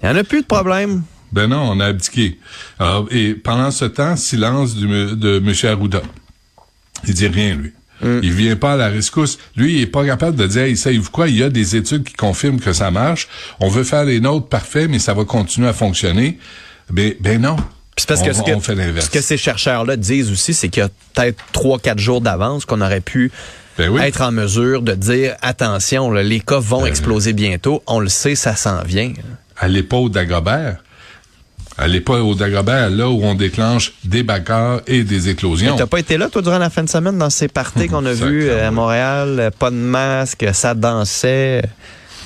il 0.03 0.09
y 0.09 0.11
en 0.11 0.15
a 0.15 0.23
plus 0.23 0.43
de 0.43 0.45
problème. 0.45 1.01
Ben 1.31 1.47
non, 1.47 1.71
on 1.71 1.79
a 1.79 1.87
abdiqué. 1.87 2.37
Alors, 2.77 3.07
et 3.09 3.33
pendant 3.33 3.71
ce 3.71 3.85
temps, 3.85 4.15
silence 4.15 4.75
de 4.75 5.37
M. 5.37 5.53
Arruda. 5.63 6.03
Il 7.07 7.15
dit 7.15 7.27
rien, 7.27 7.55
lui. 7.55 7.73
Il 8.21 8.31
vient 8.33 8.55
pas 8.55 8.73
à 8.73 8.77
la 8.77 8.89
rescousse. 8.89 9.39
Lui, 9.55 9.77
il 9.77 9.81
est 9.81 9.87
pas 9.87 10.05
capable 10.05 10.37
de 10.37 10.45
dire, 10.45 10.61
hey, 10.61 10.77
savez-vous 10.77 11.09
quoi, 11.09 11.27
il 11.29 11.35
y 11.35 11.41
a 11.41 11.49
des 11.49 11.75
études 11.75 12.03
qui 12.03 12.13
confirment 12.13 12.59
que 12.59 12.73
ça 12.73 12.91
marche. 12.91 13.27
On 13.59 13.69
veut 13.69 13.83
faire 13.83 14.05
les 14.05 14.19
nôtres 14.19 14.49
parfaits, 14.49 14.87
mais 14.87 14.99
ça 14.99 15.15
va 15.15 15.25
continuer 15.25 15.67
à 15.67 15.73
fonctionner. 15.73 16.37
Ben, 16.91 17.15
ben 17.19 17.41
non. 17.41 17.55
Puis 17.97 18.05
c'est 18.07 18.07
parce 18.09 18.21
que 18.21 18.31
ce 18.31 19.09
que, 19.09 19.21
ce 19.21 19.21
ces 19.21 19.37
chercheurs-là 19.37 19.95
disent 19.97 20.31
aussi, 20.31 20.53
c'est 20.53 20.69
qu'il 20.69 20.81
y 20.81 20.85
a 20.85 20.89
peut-être 21.15 21.43
trois, 21.51 21.79
quatre 21.79 21.97
jours 21.97 22.21
d'avance 22.21 22.63
qu'on 22.63 22.81
aurait 22.81 23.01
pu 23.01 23.31
Ben 23.79 23.89
oui. 23.89 24.01
être 24.03 24.21
en 24.21 24.31
mesure 24.31 24.83
de 24.83 24.93
dire 24.93 25.35
attention, 25.41 26.11
là, 26.11 26.21
les 26.21 26.39
cas 26.39 26.59
vont 26.59 26.85
exploser 26.85 27.33
bientôt. 27.33 27.81
On 27.87 27.99
le 27.99 28.07
sait, 28.07 28.35
ça 28.35 28.55
s'en 28.55 28.83
vient. 28.83 29.13
à 29.57 29.67
l'épaule 29.67 30.11
d'Agobert. 30.11 30.77
À 31.79 31.87
l'épaule 31.87 32.35
d'Agobert, 32.35 32.91
là 32.91 33.09
où 33.09 33.23
on 33.23 33.33
déclenche 33.33 33.93
des 34.03 34.21
bagarres 34.21 34.81
et 34.85 35.03
des 35.03 35.29
éclosions. 35.29 35.75
T'as 35.75 35.87
pas 35.87 35.99
été 35.99 36.17
là, 36.17 36.29
toi, 36.29 36.43
durant 36.43 36.59
la 36.59 36.69
fin 36.69 36.83
de 36.83 36.89
semaine, 36.89 37.17
dans 37.17 37.31
ces 37.31 37.47
parties 37.47 37.87
qu'on 37.89 38.05
a 38.05 38.13
vues 38.13 38.47
euh, 38.47 38.67
à 38.67 38.69
Montréal, 38.69 39.37
euh, 39.39 39.49
pas 39.49 39.71
de 39.71 39.75
masque, 39.75 40.45
ça 40.53 40.75
dansait. 40.75 41.63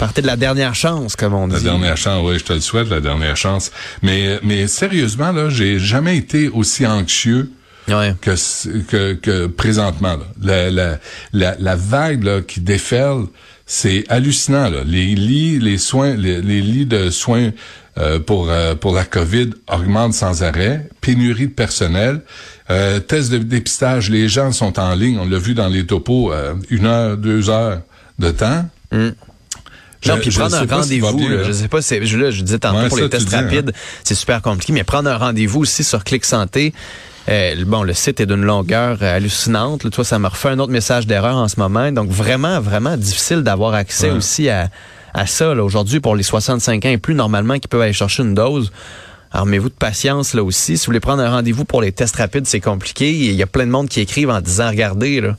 Partie 0.01 0.24
de 0.24 0.27
la 0.27 0.36
dernière 0.36 0.74
chance, 0.74 1.15
comme 1.15 1.36
on 1.36 1.46
La 1.46 1.60
dit. 1.60 1.63
dernière 1.63 1.96
chance, 1.96 2.24
oui, 2.25 2.39
je 2.39 2.43
te 2.43 2.53
le 2.53 2.60
souhaite, 2.60 2.89
la 2.89 3.01
dernière 3.01 3.38
chance. 3.38 3.72
Mais, 4.01 4.39
mais 4.41 4.65
sérieusement, 4.65 5.31
là, 5.31 5.50
j'ai 5.50 5.77
jamais 5.77 6.17
été 6.17 6.50
aussi 6.50 6.88
anxieux 6.88 7.51
Ouais. 7.88 8.15
que, 8.20 8.31
que, 8.89 9.13
que 9.13 9.46
présentement. 9.48 10.17
Là. 10.17 10.25
La, 10.41 10.70
la, 10.72 11.00
la, 11.34 11.55
la 11.60 11.75
vague 11.75 12.24
là, 12.24 12.41
qui 12.41 12.62
déferle, 12.62 13.25
c'est 13.67 14.03
hallucinant. 14.10 14.70
Là. 14.72 14.79
Les 14.86 15.13
lits, 15.13 15.60
les 15.60 15.77
soins, 15.77 16.15
les, 16.15 16.41
les 16.41 16.62
lits 16.62 16.86
de 16.88 17.12
soins 17.12 17.51
euh, 18.00 18.20
pour 18.20 18.50
euh, 18.50 18.74
pour 18.74 18.96
la 18.96 19.03
COVID 19.03 19.51
augmentent 19.72 20.13
sans 20.15 20.41
arrêt. 20.41 20.89
Pénurie 21.01 21.48
de 21.48 21.53
personnel. 21.53 22.22
Euh, 22.72 23.00
tests 23.00 23.31
de 23.31 23.38
dépistage, 23.38 24.10
les 24.10 24.29
gens 24.29 24.51
sont 24.51 24.79
en 24.79 24.96
ligne. 24.96 25.20
On 25.20 25.27
l'a 25.29 25.38
vu 25.39 25.53
dans 25.53 25.67
les 25.67 25.86
topos, 25.86 26.31
euh, 26.34 26.53
une 26.72 26.86
heure, 26.88 27.17
deux 27.17 27.50
heures 27.51 27.81
de 28.17 28.31
temps. 28.31 28.65
Non, 30.08 30.17
puis 30.20 30.29
prendre 30.31 30.55
un 30.55 30.65
rendez-vous, 30.65 31.20
je 31.46 31.51
sais 31.51 31.67
pas, 31.67 31.81
c'est, 31.81 32.05
je, 32.05 32.17
là, 32.17 32.31
je 32.31 32.41
disais 32.41 32.60
tantôt 32.60 32.77
Ouais, 32.79 32.88
pour 32.89 32.98
ça, 32.98 33.03
les 33.03 33.10
tests 33.10 33.27
dis, 33.27 33.36
hein. 33.36 33.41
rapides, 33.43 33.72
c'est 34.03 34.15
super 34.15 34.41
compliqué, 34.41 34.74
mais 34.74 34.84
prendre 34.84 35.10
un 35.10 35.17
rendez-vous 35.17 35.60
aussi 35.62 35.84
sur 35.84 36.03
Clic 36.03 36.25
Santé, 36.25 36.74
euh, 37.29 37.63
bon, 37.67 37.84
le 37.84 37.93
site 37.93 38.20
est 38.20 38.25
d'une 38.25 38.41
longueur 38.43 38.98
euh, 39.01 39.15
hallucinante. 39.15 39.84
Là, 39.84 39.89
toi, 39.91 40.03
ça 40.03 40.17
me 40.17 40.27
refait 40.27 40.50
un 40.50 40.58
autre 40.60 40.72
message 40.72 41.05
d'erreur 41.05 41.36
en 41.36 41.48
ce 41.48 41.60
moment. 41.60 41.91
Donc, 41.91 42.10
vraiment, 42.10 42.60
vraiment 42.60 42.98
difficile 42.98 43.41
d'avoir 43.43 43.75
accès 43.75 44.10
Ouais. 44.10 44.17
aussi 44.17 44.50
à, 44.50 44.70
à 45.13 45.27
ça. 45.27 45.53
Là. 45.53 45.63
Aujourd'hui, 45.63 46.00
pour 46.00 46.15
les 46.15 46.24
65 46.24 46.84
ans 46.86 46.89
et 46.89 46.98
plus, 46.98 47.13
normalement, 47.13 47.60
qui 47.60 47.67
peuvent 47.67 47.81
aller 47.81 47.93
chercher 47.93 48.24
une 48.24 48.34
dose. 48.34 48.72
Armez-vous 49.34 49.70
de 49.70 49.75
patience 49.75 50.34
là 50.34 50.43
aussi. 50.43 50.77
Si 50.77 50.86
vous 50.86 50.89
voulez 50.89 51.00
prendre 51.00 51.22
un 51.22 51.29
rendez-vous 51.29 51.63
pour 51.63 51.81
les 51.81 51.91
tests 51.91 52.15
rapides, 52.15 52.48
c'est 52.48 52.60
compliqué. 52.60 53.12
Il 53.12 53.36
y 53.36 53.43
a 53.43 53.48
plein 53.48 53.65
de 53.67 53.72
monde 53.72 53.88
qui 53.88 54.00
écrivent 54.01 54.29
en 54.31 54.41
disant, 54.41 54.70
regardez, 54.70 55.22
là, 55.22 55.38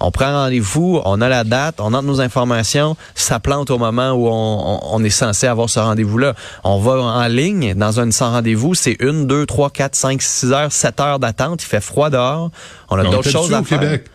on 0.00 0.10
prend 0.10 0.32
rendez-vous, 0.32 1.00
on 1.04 1.20
a 1.20 1.28
la 1.28 1.44
date, 1.44 1.76
on 1.78 1.92
entre 1.94 2.02
nos 2.02 2.20
informations, 2.20 2.96
ça 3.14 3.38
plante 3.38 3.70
au 3.70 3.78
moment 3.78 4.12
où 4.12 4.26
on, 4.28 4.32
on- 4.32 4.80
on 4.92 5.04
est 5.04 5.10
censé 5.10 5.46
avoir 5.46 5.68
ce 5.70 5.78
rendez-vous-là. 5.80 6.34
On 6.64 6.78
va 6.78 6.92
en 6.92 7.26
ligne 7.26 7.74
dans 7.74 8.00
un 8.00 8.10
sans 8.10 8.30
rendez-vous, 8.32 8.74
c'est 8.74 8.96
une, 9.00 9.26
deux, 9.26 9.46
trois, 9.46 9.70
quatre, 9.70 9.94
cinq, 9.94 10.22
six 10.22 10.52
heures, 10.52 10.72
sept 10.72 11.00
heures 11.00 11.18
d'attente. 11.18 11.62
Il 11.62 11.66
fait 11.66 11.80
froid 11.82 12.10
dehors. 12.10 12.50
On 12.88 12.98
a 12.98 13.04
d'autres 13.04 13.28
est 13.28 13.30
choses 13.32 13.52
à 13.54 13.60
au 13.60 13.64
faire. 13.64 13.78
Québec. 13.80 14.06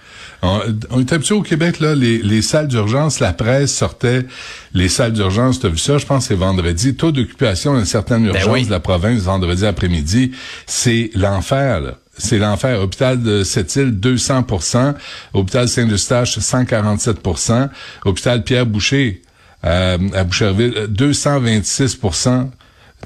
On, 0.42 0.60
on 0.92 1.00
est 1.00 1.12
habitué 1.13 1.34
au 1.34 1.42
Québec, 1.42 1.80
là, 1.80 1.96
les, 1.96 2.18
les 2.20 2.42
salles 2.42 2.68
d'urgence, 2.68 3.20
la 3.20 3.34
presse 3.34 3.74
sortait 3.74 4.25
les 4.74 4.89
salles 4.89 5.13
d'urgence, 5.13 5.60
tu 5.60 5.65
as 5.65 5.70
vu 5.70 5.77
ça, 5.77 5.98
je 5.98 6.06
pense 6.06 6.24
que 6.24 6.27
c'est 6.30 6.39
vendredi. 6.39 6.96
Taux 6.96 7.12
d'occupation 7.12 7.74
d'une 7.75 7.86
certaine 7.86 8.25
urgence 8.25 8.46
Ben 8.46 8.51
oui. 8.51 8.65
de 8.65 8.72
la 8.72 8.80
province 8.80 9.22
vendredi 9.22 9.65
après-midi, 9.65 10.32
c'est 10.68 11.10
l'enfer, 11.15 11.80
là. 11.82 11.92
C'est 12.17 12.38
l'enfer. 12.38 12.79
Hôpital 12.81 13.22
de 13.22 13.43
Sept-Îles, 13.43 13.91
200% 14.00 14.93
Hôpital 15.34 15.67
Saint-Eustache, 15.67 16.39
147% 16.39 17.69
Hôpital 18.05 18.43
Pierre-Boucher, 18.43 19.22
euh, 19.65 19.98
à 20.13 20.24
Boucherville, 20.24 20.88
226 20.89 21.98
Tu 22.00 22.12
sais, 22.13 22.27
le- 22.29 22.48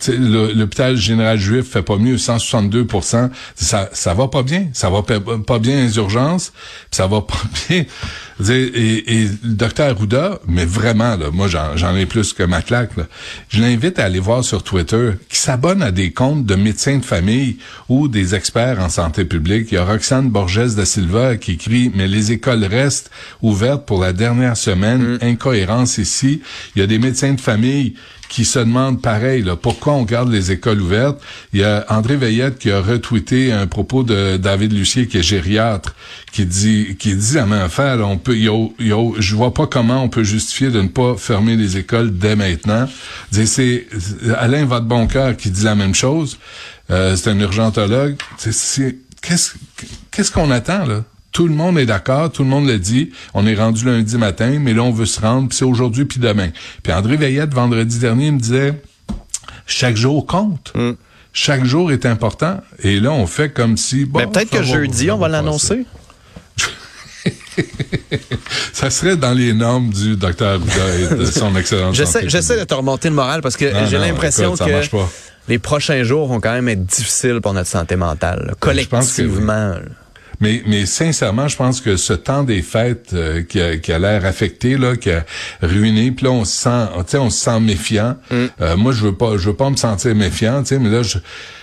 L'hôpital 0.08 0.96
général 0.96 1.38
juif 1.40 1.66
fait 1.72 1.82
pas 1.82 1.98
mieux, 1.98 2.18
162 2.18 2.88
Ça, 3.56 3.90
ça 3.92 4.14
va 4.14 4.28
pas 4.28 4.44
bien. 4.44 4.68
Ça 4.74 4.90
va 4.90 5.04
pas, 5.04 5.60
bien 5.60 5.86
les 5.86 5.98
urgences, 5.98 6.54
ça 6.92 7.08
va 7.08 7.22
pas 7.28 7.42
bien. 7.68 7.86
Dire, 8.40 8.70
Et, 8.74 9.22
et 9.22 9.24
le 9.44 9.54
docteur 9.54 9.90
Arruda, 9.90 10.40
mais 10.48 10.64
vraiment, 10.64 11.18
là, 11.18 11.30
moi 11.32 11.48
j'en 11.48 11.96
ai 11.96 12.06
plus 12.06 12.32
que 12.34 12.44
ma 12.44 12.62
claque. 12.62 12.96
Là. 12.96 13.04
Je 13.50 13.62
l'invite 13.62 14.00
à 14.00 14.06
aller 14.06 14.20
voir 14.20 14.44
sur 14.44 14.64
Twitter, 14.64 15.12
qui 15.28 15.38
s'abonne 15.38 15.82
à 15.82 15.92
des 15.92 16.12
comptes 16.12 16.46
de 16.46 16.56
médecins 16.56 16.98
de 16.98 17.06
famille 17.06 17.58
ou 17.90 18.08
des 18.08 18.36
experts 18.36 18.80
en 18.80 18.90
santé 18.90 19.26
publique. 19.26 19.68
Il 19.72 19.76
y 19.76 19.78
a 19.78 19.84
Roxane 19.84 20.30
Borges 20.30 20.76
da 20.76 20.86
Silva 20.86 21.36
qui 21.38 21.54
écrit 21.54 21.92
Mais 21.94 22.08
les 22.08 22.32
écoles 22.32 22.64
restent 22.64 23.12
ouvertes 23.42 23.86
pour 23.86 24.02
la 24.02 24.14
dernière 24.14 24.58
semaine. 24.58 25.18
Incohérence 25.22 25.98
ici. 25.98 26.42
Il 26.76 26.80
y 26.80 26.84
a 26.84 26.88
des 26.88 27.00
médecins 27.00 27.34
de 27.34 27.42
famille 27.42 27.96
qui 28.30 28.46
se 28.46 28.60
demandent 28.60 29.02
pareil, 29.02 29.42
là, 29.42 29.56
pourquoi 29.56 29.94
on 29.94 30.04
garde 30.04 30.32
les 30.32 30.52
écoles 30.52 30.80
ouvertes? 30.82 31.20
Il 31.52 31.60
y 31.60 31.64
a 31.64 31.84
André 31.90 32.16
Veillette 32.16 32.60
qui 32.60 32.72
a 32.72 32.80
retweeté 32.80 33.52
un 33.52 33.66
propos 33.68 34.04
de 34.04 34.38
David 34.38 34.72
Lucier, 34.72 35.08
qui 35.08 35.18
est 35.18 35.24
gériatre, 35.24 35.96
qui 36.32 36.46
dit 36.46 36.96
qui 37.00 37.16
dit 37.16 37.34
la 37.36 37.46
même 37.48 37.62
affaire, 37.64 37.98
on 38.08 38.18
peut, 38.18 38.36
il 38.38 38.44
y 38.44 38.48
a- 38.48 38.68
il 38.80 38.88
y 38.88 38.94
a- 38.94 39.14
je 39.20 39.36
vois 39.36 39.54
pas 39.54 39.66
comment 39.68 40.04
on 40.04 40.10
peut 40.10 40.24
justifier 40.24 40.70
de 40.70 40.82
ne 40.82 40.88
pas 40.88 41.16
fermer 41.18 41.56
les 41.56 41.78
écoles 41.78 42.18
dès 42.18 42.36
maintenant. 42.36 42.88
C'est 43.32 43.88
Alain 44.38 44.66
Vadeboncoeur 44.66 45.36
qui 45.36 45.50
dit 45.50 45.64
la 45.64 45.76
même 45.76 45.96
chose. 45.96 46.38
Euh, 46.92 47.16
c'est 47.16 47.30
un 47.32 47.40
urgentologue. 47.40 48.16
Qu'est-ce 49.22 49.52
qu'est-ce 50.12 50.32
qu'on 50.32 50.50
attend, 50.52 50.86
là? 50.86 51.04
Tout 51.32 51.48
le 51.48 51.54
monde 51.54 51.78
est 51.78 51.86
d'accord, 51.86 52.32
tout 52.32 52.44
le 52.44 52.50
monde 52.50 52.68
le 52.68 52.80
dit. 52.80 53.12
On 53.34 53.46
est 53.46 53.56
rendu 53.56 53.86
lundi 53.86 54.18
matin, 54.18 54.58
mais 54.60 54.74
là, 54.74 54.82
on 54.84 54.92
veut 54.92 55.06
se 55.06 55.22
rendre, 55.22 55.50
puis 55.50 55.58
c'est 55.58 55.66
aujourd'hui 55.66 56.06
puis 56.06 56.20
demain. 56.20 56.50
Puis 56.84 56.92
André 56.92 57.18
Veillette, 57.18 57.54
vendredi 57.54 58.00
dernier, 58.00 58.28
il 58.28 58.34
me 58.34 58.40
disait, 58.40 58.82
chaque 59.68 59.96
jour 59.96 60.26
compte. 60.26 60.74
Chaque 61.32 61.64
jour 61.64 61.92
est 61.92 62.06
important. 62.06 62.60
Et 62.80 63.00
là, 63.00 63.12
on 63.12 63.28
fait 63.28 63.50
comme 63.50 63.78
si... 63.78 64.06
Bon, 64.06 64.20
Ben, 64.20 64.32
peut-être 64.32 64.50
que 64.50 64.64
jeudi, 64.64 65.12
on 65.12 65.18
va 65.18 65.28
l'annoncer. 65.28 65.86
Ça 68.74 68.90
serait 68.90 69.18
dans 69.18 69.34
les 69.34 69.54
normes 69.54 69.90
du 69.90 70.16
docteur 70.16 70.60
Arruda 70.60 70.96
et 70.96 71.16
de 71.16 71.26
son 71.32 71.56
excellence. 71.56 71.96
J'essaie, 71.96 72.28
j'essaie 72.30 72.58
de 72.60 72.64
te 72.64 72.74
remonter 72.74 73.10
le 73.10 73.16
moral 73.16 73.42
parce 73.42 73.58
que 73.58 73.72
j'ai 73.90 73.98
l'impression 73.98 74.56
que 74.56 74.64
les 75.48 75.60
prochains 75.60 76.04
jours 76.04 76.28
vont 76.28 76.40
quand 76.40 76.54
même 76.54 76.70
être 76.70 76.86
difficiles 76.86 77.40
pour 77.42 77.54
notre 77.54 77.70
santé 77.70 77.96
mentale, 77.96 78.46
là, 78.48 78.54
Ben, 78.62 78.80
je 78.80 78.88
pense 78.88 79.14
que 79.14 79.24
oui. 79.24 79.46
Mais, 80.40 80.64
mais 80.66 80.86
sincèrement, 80.86 81.48
je 81.48 81.58
pense 81.58 81.82
que 81.82 81.98
ce 81.98 82.14
temps 82.14 82.44
des 82.44 82.62
fêtes 82.62 83.12
euh, 83.14 83.44
qui 83.44 83.60
a, 83.60 83.78
qui 83.78 83.92
a 83.92 84.00
l'air 84.00 84.26
affecté, 84.26 84.78
là, 84.78 84.96
qui 84.96 85.12
a 85.12 85.26
ruiné, 85.62 86.12
puis 86.12 86.26
là 86.26 86.32
on 86.32 86.46
se 86.46 86.56
sent, 86.56 87.18
on 87.18 87.30
se 87.30 87.40
sent 87.40 87.60
méfiant. 87.60 88.16
Euh, 88.32 88.78
moi, 88.78 88.92
je 88.92 89.04
veux 89.04 89.16
pas, 89.16 89.38
je 89.38 89.50
veux 89.50 89.56
pas 89.56 89.70
me 89.70 89.76
sentir 89.76 90.16
méfiant, 90.16 90.64
mais 90.80 90.90
là, 90.90 91.04
je, 91.04 91.18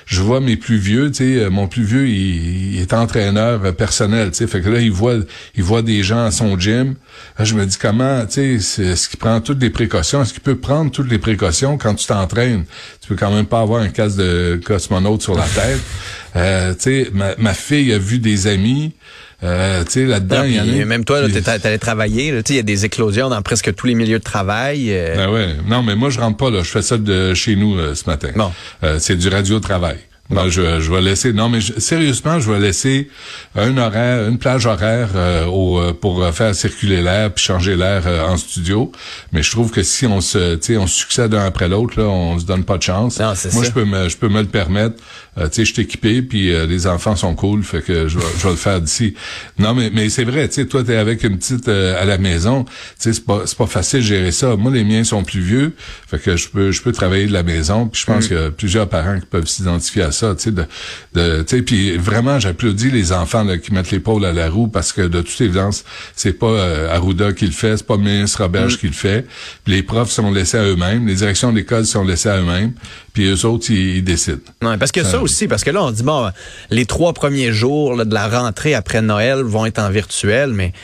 je 0.06 0.20
vois 0.20 0.40
mes 0.40 0.56
plus 0.56 0.76
vieux, 0.76 1.10
tu 1.10 1.16
sais, 1.16 1.40
euh, 1.40 1.50
mon 1.50 1.66
plus 1.66 1.82
vieux, 1.82 2.06
il, 2.06 2.74
il 2.74 2.80
est 2.80 2.92
entraîneur 2.92 3.74
personnel, 3.74 4.30
tu 4.30 4.38
sais, 4.38 4.46
fait 4.46 4.60
que 4.60 4.68
là, 4.68 4.80
il 4.80 4.92
voit, 4.92 5.16
il 5.56 5.62
voit 5.62 5.82
des 5.82 6.02
gens 6.02 6.24
à 6.24 6.30
son 6.30 6.58
gym. 6.58 6.94
Là, 7.38 7.44
je 7.44 7.54
me 7.54 7.64
dis 7.66 7.76
comment, 7.76 8.24
tu 8.26 8.60
sais, 8.60 8.82
est-ce 8.82 9.08
qu'il 9.08 9.18
prend 9.18 9.40
toutes 9.40 9.60
les 9.60 9.70
précautions, 9.70 10.22
est-ce 10.22 10.32
qu'il 10.32 10.42
peut 10.42 10.56
prendre 10.56 10.90
toutes 10.90 11.10
les 11.10 11.18
précautions 11.18 11.78
quand 11.78 11.94
tu 11.94 12.06
t'entraînes? 12.06 12.64
Tu 13.00 13.08
peux 13.08 13.16
quand 13.16 13.32
même 13.32 13.46
pas 13.46 13.60
avoir 13.60 13.80
un 13.80 13.88
casque 13.88 14.18
de 14.18 14.60
cosmonaute 14.64 15.22
sur 15.22 15.34
la 15.34 15.44
tête. 15.44 15.80
Euh, 16.36 16.74
tu 16.74 16.80
sais, 16.80 17.10
ma, 17.12 17.34
ma 17.38 17.54
fille 17.54 17.92
a 17.92 17.98
vu 17.98 18.18
des 18.18 18.46
amis. 18.46 18.92
Euh, 19.42 19.84
tu 19.84 19.92
sais, 19.92 20.04
là-dedans, 20.06 20.38
Non, 20.38 20.44
il 20.44 20.54
y 20.54 20.60
en 20.60 20.82
a. 20.82 20.84
même 20.86 21.04
toi, 21.04 21.20
t'es 21.28 21.66
allé 21.66 21.78
travailler. 21.78 22.30
tu 22.30 22.36
sais, 22.38 22.42
Il 22.54 22.56
y 22.56 22.60
a 22.60 22.62
des 22.62 22.84
éclosions 22.84 23.28
dans 23.28 23.42
presque 23.42 23.74
tous 23.74 23.86
les 23.86 23.94
milieux 23.94 24.18
de 24.18 24.24
travail. 24.24 24.86
euh, 24.90 25.14
Ben 25.16 25.30
ouais. 25.30 25.56
Non, 25.68 25.82
mais 25.82 25.94
moi, 25.94 26.10
je 26.10 26.18
rentre 26.20 26.36
pas 26.38 26.50
là. 26.50 26.62
Je 26.62 26.70
fais 26.70 26.82
ça 26.82 26.96
de 26.96 27.34
chez 27.34 27.54
nous 27.56 27.76
euh, 27.78 27.94
ce 27.94 28.08
matin. 28.08 28.28
Bon. 28.34 28.50
Euh, 28.84 28.98
c'est 28.98 29.16
du 29.16 29.28
radio-travail. 29.28 29.98
Moi, 30.28 30.48
je, 30.48 30.80
je 30.80 30.90
vais 30.90 31.02
laisser. 31.02 31.32
Non, 31.32 31.48
mais 31.48 31.60
je- 31.60 31.78
sérieusement, 31.78 32.40
je 32.40 32.50
vais 32.50 32.58
laisser 32.58 33.08
un 33.54 33.76
horaire, 33.78 34.26
une 34.28 34.38
plage 34.38 34.66
horaire 34.66 35.10
euh, 35.14 35.44
au, 35.46 35.78
euh, 35.78 35.92
pour 35.92 36.20
euh, 36.24 36.32
faire 36.32 36.52
circuler 36.52 37.00
l'air 37.00 37.32
puis 37.32 37.44
changer 37.44 37.76
l'air 37.76 38.02
euh, 38.06 38.26
en 38.26 38.36
studio. 38.36 38.90
Mais 39.32 39.44
je 39.44 39.50
trouve 39.52 39.70
que 39.70 39.84
si 39.84 40.04
on 40.04 40.20
se, 40.20 40.56
tu 40.56 40.76
on 40.78 40.88
succède 40.88 41.32
un 41.34 41.44
après 41.46 41.68
l'autre, 41.68 42.00
là, 42.00 42.08
on 42.08 42.40
se 42.40 42.44
donne 42.44 42.64
pas 42.64 42.76
de 42.76 42.82
chance. 42.82 43.20
Non, 43.20 43.26
Moi, 43.26 43.34
ça. 43.36 43.50
je 43.62 43.70
peux 43.70 43.84
me, 43.84 44.08
je 44.08 44.16
peux 44.16 44.28
me 44.28 44.40
le 44.40 44.48
permettre. 44.48 44.96
Euh, 45.38 45.48
tu 45.48 45.56
sais, 45.56 45.64
je 45.64 45.72
suis 45.72 45.82
équipé, 45.82 46.22
puis 46.22 46.52
euh, 46.52 46.66
les 46.66 46.86
enfants 46.86 47.14
sont 47.16 47.34
cool, 47.34 47.62
fait 47.62 47.82
que 47.82 48.08
je 48.08 48.18
vais, 48.18 48.24
je 48.38 48.42
vais 48.44 48.50
le 48.50 48.56
faire 48.56 48.80
d'ici. 48.80 49.14
Non, 49.58 49.74
mais, 49.74 49.90
mais 49.92 50.08
c'est 50.08 50.24
vrai, 50.24 50.48
tu 50.48 50.54
sais, 50.54 50.66
toi, 50.66 50.82
t'es 50.82 50.96
avec 50.96 51.24
une 51.24 51.38
petite 51.38 51.68
euh, 51.68 52.00
à 52.00 52.04
la 52.04 52.18
maison, 52.18 52.64
tu 52.64 52.72
sais, 52.98 53.12
c'est 53.12 53.24
pas, 53.24 53.42
c'est 53.44 53.58
pas 53.58 53.66
facile 53.66 54.00
de 54.00 54.04
gérer 54.04 54.32
ça. 54.32 54.56
Moi, 54.56 54.72
les 54.72 54.84
miens 54.84 55.04
sont 55.04 55.24
plus 55.24 55.40
vieux, 55.40 55.72
fait 56.08 56.18
que 56.18 56.36
je 56.36 56.48
peux, 56.48 56.72
je 56.72 56.82
peux 56.82 56.92
travailler 56.92 57.26
de 57.26 57.32
la 57.32 57.42
maison, 57.42 57.86
puis 57.86 58.00
je 58.00 58.06
pense 58.06 58.28
qu'il 58.28 58.36
y 58.36 58.40
a 58.40 58.50
plusieurs 58.50 58.88
parents 58.88 59.20
qui 59.20 59.26
peuvent 59.26 59.46
s'identifier 59.46 60.02
à 60.02 60.12
ça, 60.12 60.34
tu 60.34 60.44
sais, 60.44 60.52
de, 60.52 60.64
de 61.14 61.42
tu 61.42 61.56
sais, 61.56 61.62
puis 61.62 61.96
vraiment, 61.96 62.40
j'applaudis 62.40 62.90
les 62.90 63.12
enfants 63.12 63.44
là, 63.44 63.58
qui 63.58 63.74
mettent 63.74 63.90
l'épaule 63.90 64.24
à 64.24 64.32
la 64.32 64.48
roue, 64.48 64.68
parce 64.68 64.92
que 64.92 65.02
de 65.02 65.20
toute 65.20 65.40
évidence, 65.40 65.84
c'est 66.14 66.32
pas 66.32 66.46
euh, 66.46 66.94
Arruda 66.94 67.32
qui 67.32 67.46
le 67.46 67.52
fait, 67.52 67.76
c'est 67.76 67.86
pas 67.86 67.96
ministre 67.96 68.42
Roberge 68.42 68.78
qui 68.78 68.86
le 68.86 68.92
fait. 68.92 69.26
Puis 69.64 69.74
les 69.74 69.82
profs 69.82 70.10
sont 70.10 70.30
laissés 70.30 70.58
à 70.58 70.64
eux-mêmes, 70.64 71.06
les 71.06 71.14
directions 71.14 71.52
d'école 71.52 71.84
sont 71.86 72.04
laissées 72.04 72.28
à 72.28 72.38
eux-mêmes. 72.38 72.72
Puis 73.16 73.24
eux 73.30 73.46
autres, 73.46 73.70
ils, 73.70 73.96
ils 73.96 74.04
décident. 74.04 74.36
Ouais, 74.62 74.76
parce 74.76 74.92
que 74.92 75.02
ça, 75.02 75.12
Ça- 75.12 75.22
aussi, 75.22 75.48
parce 75.48 75.64
que 75.64 75.70
là, 75.70 75.82
on 75.82 75.90
dit, 75.90 76.02
bon, 76.02 76.28
les 76.70 76.84
trois 76.84 77.14
premiers 77.14 77.50
jours 77.50 77.96
là, 77.96 78.04
de 78.04 78.12
la 78.12 78.28
rentrée 78.28 78.74
après 78.74 79.00
Noël 79.00 79.40
vont 79.42 79.64
être 79.64 79.78
en 79.78 79.88
virtuel, 79.88 80.50
mais 80.52 80.74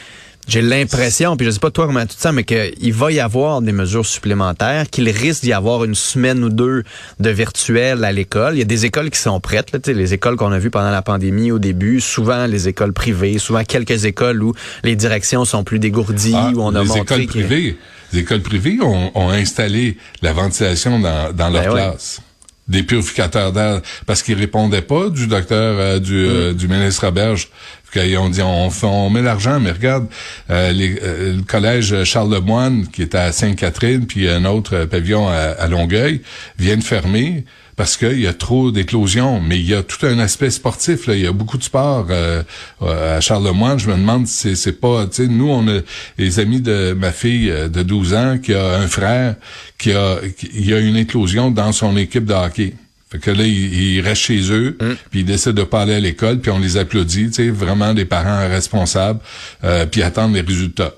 j'ai 0.48 0.62
l'impression, 0.62 1.36
puis 1.36 1.44
je 1.44 1.50
sais 1.50 1.58
pas 1.60 1.70
toi 1.70 1.84
comment 1.86 2.00
tu 2.06 2.16
te 2.16 2.20
sens, 2.22 2.32
mais 2.32 2.44
qu'il 2.44 2.94
va 2.94 3.12
y 3.12 3.20
avoir 3.20 3.60
des 3.60 3.72
mesures 3.72 4.06
supplémentaires, 4.06 4.88
qu'il 4.88 5.08
risque 5.10 5.42
d'y 5.42 5.52
avoir 5.52 5.84
une 5.84 5.94
semaine 5.94 6.42
ou 6.42 6.48
deux 6.48 6.84
de 7.20 7.28
virtuel 7.30 8.02
à 8.02 8.12
l'école. 8.12 8.54
Il 8.54 8.58
y 8.60 8.62
a 8.62 8.64
des 8.64 8.86
écoles 8.86 9.10
qui 9.10 9.20
sont 9.20 9.38
prêtes, 9.40 9.70
là, 9.72 9.78
les 9.92 10.14
écoles 10.14 10.36
qu'on 10.36 10.50
a 10.52 10.58
vues 10.58 10.70
pendant 10.70 10.90
la 10.90 11.02
pandémie 11.02 11.52
au 11.52 11.58
début, 11.58 12.00
souvent 12.00 12.46
les 12.46 12.66
écoles 12.66 12.94
privées, 12.94 13.36
souvent 13.38 13.62
quelques 13.62 14.06
écoles 14.06 14.42
où 14.42 14.54
les 14.84 14.96
directions 14.96 15.44
sont 15.44 15.64
plus 15.64 15.78
dégourdies, 15.78 16.32
Ah, 16.34 16.50
où 16.54 16.62
on 16.62 16.74
a 16.74 16.80
les 16.82 16.88
montré 16.88 17.02
écoles 17.02 17.26
que- 17.26 17.30
privées, 17.32 17.76
les 18.12 18.20
écoles 18.20 18.42
privées 18.42 18.78
ont, 18.82 19.10
ont 19.14 19.30
installé 19.30 19.96
la 20.22 20.32
ventilation 20.32 20.98
dans, 21.00 21.32
dans 21.32 21.50
leur 21.50 21.62
Ben 21.64 21.70
ouais. 21.72 21.80
classe. 21.90 22.20
Des 22.68 22.84
purificateurs 22.84 23.52
d'air, 23.52 23.80
parce 24.06 24.22
qu'ils 24.22 24.38
répondaient 24.38 24.82
pas 24.82 25.10
du 25.10 25.26
docteur, 25.26 25.76
euh, 25.78 25.98
du, 25.98 26.14
Mm. 26.14 26.28
euh, 26.30 26.52
du 26.54 26.68
ministre 26.68 27.06
Roberge. 27.06 27.48
Ils 27.94 28.16
ont 28.16 28.30
dit, 28.30 28.40
on, 28.40 28.70
fait- 28.70 28.86
on 28.86 29.10
met 29.10 29.20
l'argent, 29.20 29.60
mais 29.60 29.72
regarde, 29.72 30.06
euh, 30.48 30.72
les- 30.72 30.98
euh, 31.02 31.36
le 31.36 31.42
collège 31.42 32.04
Charles 32.04 32.32
Lemoine, 32.32 32.86
qui 32.86 33.02
est 33.02 33.14
à 33.14 33.32
Sainte-Catherine, 33.32 34.06
puis 34.06 34.28
un 34.28 34.44
autre 34.46 34.84
pavillon 34.86 35.28
à, 35.28 35.34
à 35.34 35.66
Longueuil, 35.68 36.22
viennent 36.58 36.80
fermer 36.80 37.44
parce 37.82 37.96
qu'il 37.96 38.20
y 38.20 38.28
a 38.28 38.32
trop 38.32 38.70
d'éclosions. 38.70 39.40
Mais 39.40 39.58
il 39.58 39.68
y 39.68 39.74
a 39.74 39.82
tout 39.82 40.06
un 40.06 40.20
aspect 40.20 40.50
sportif. 40.50 41.08
Là. 41.08 41.16
Il 41.16 41.22
y 41.22 41.26
a 41.26 41.32
beaucoup 41.32 41.58
de 41.58 41.64
sport 41.64 42.06
euh, 42.10 42.44
euh, 42.80 43.16
à 43.18 43.20
Charlemagne. 43.20 43.76
Je 43.80 43.88
me 43.90 43.96
demande 43.96 44.28
si 44.28 44.54
c'est- 44.54 44.70
pas... 44.80 45.06
Tu 45.08 45.24
sais, 45.24 45.26
nous, 45.26 45.50
on 45.50 45.66
a 45.66 45.80
les 46.16 46.38
amis 46.38 46.60
de 46.60 46.92
ma 46.96 47.10
fille 47.10 47.50
euh, 47.50 47.66
de 47.68 47.82
12 47.82 48.14
ans 48.14 48.38
qui 48.38 48.54
a 48.54 48.76
un 48.76 48.86
frère 48.86 49.34
qui 49.78 49.90
a, 49.94 50.18
qui, 50.38 50.48
il 50.54 50.70
y 50.70 50.74
a 50.74 50.78
une 50.78 50.94
éclosion 50.96 51.50
dans 51.50 51.72
son 51.72 51.96
équipe 51.96 52.24
de 52.24 52.34
hockey. 52.34 52.74
Fait 53.10 53.18
que 53.18 53.32
là, 53.32 53.42
ils, 53.42 53.96
ils 53.96 54.00
restent 54.00 54.22
chez 54.22 54.52
eux, 54.52 54.78
puis 55.10 55.20
ils 55.20 55.26
décident 55.26 55.52
de 55.52 55.64
pas 55.64 55.82
aller 55.82 55.94
à 55.94 56.00
l'école, 56.00 56.38
puis 56.38 56.52
on 56.52 56.60
les 56.60 56.76
applaudit, 56.76 57.30
tu 57.30 57.32
sais, 57.32 57.50
vraiment 57.50 57.94
des 57.94 58.04
parents 58.04 58.48
responsables, 58.48 59.18
euh, 59.64 59.86
puis 59.86 60.04
attendent 60.04 60.34
les 60.34 60.40
résultats 60.42 60.94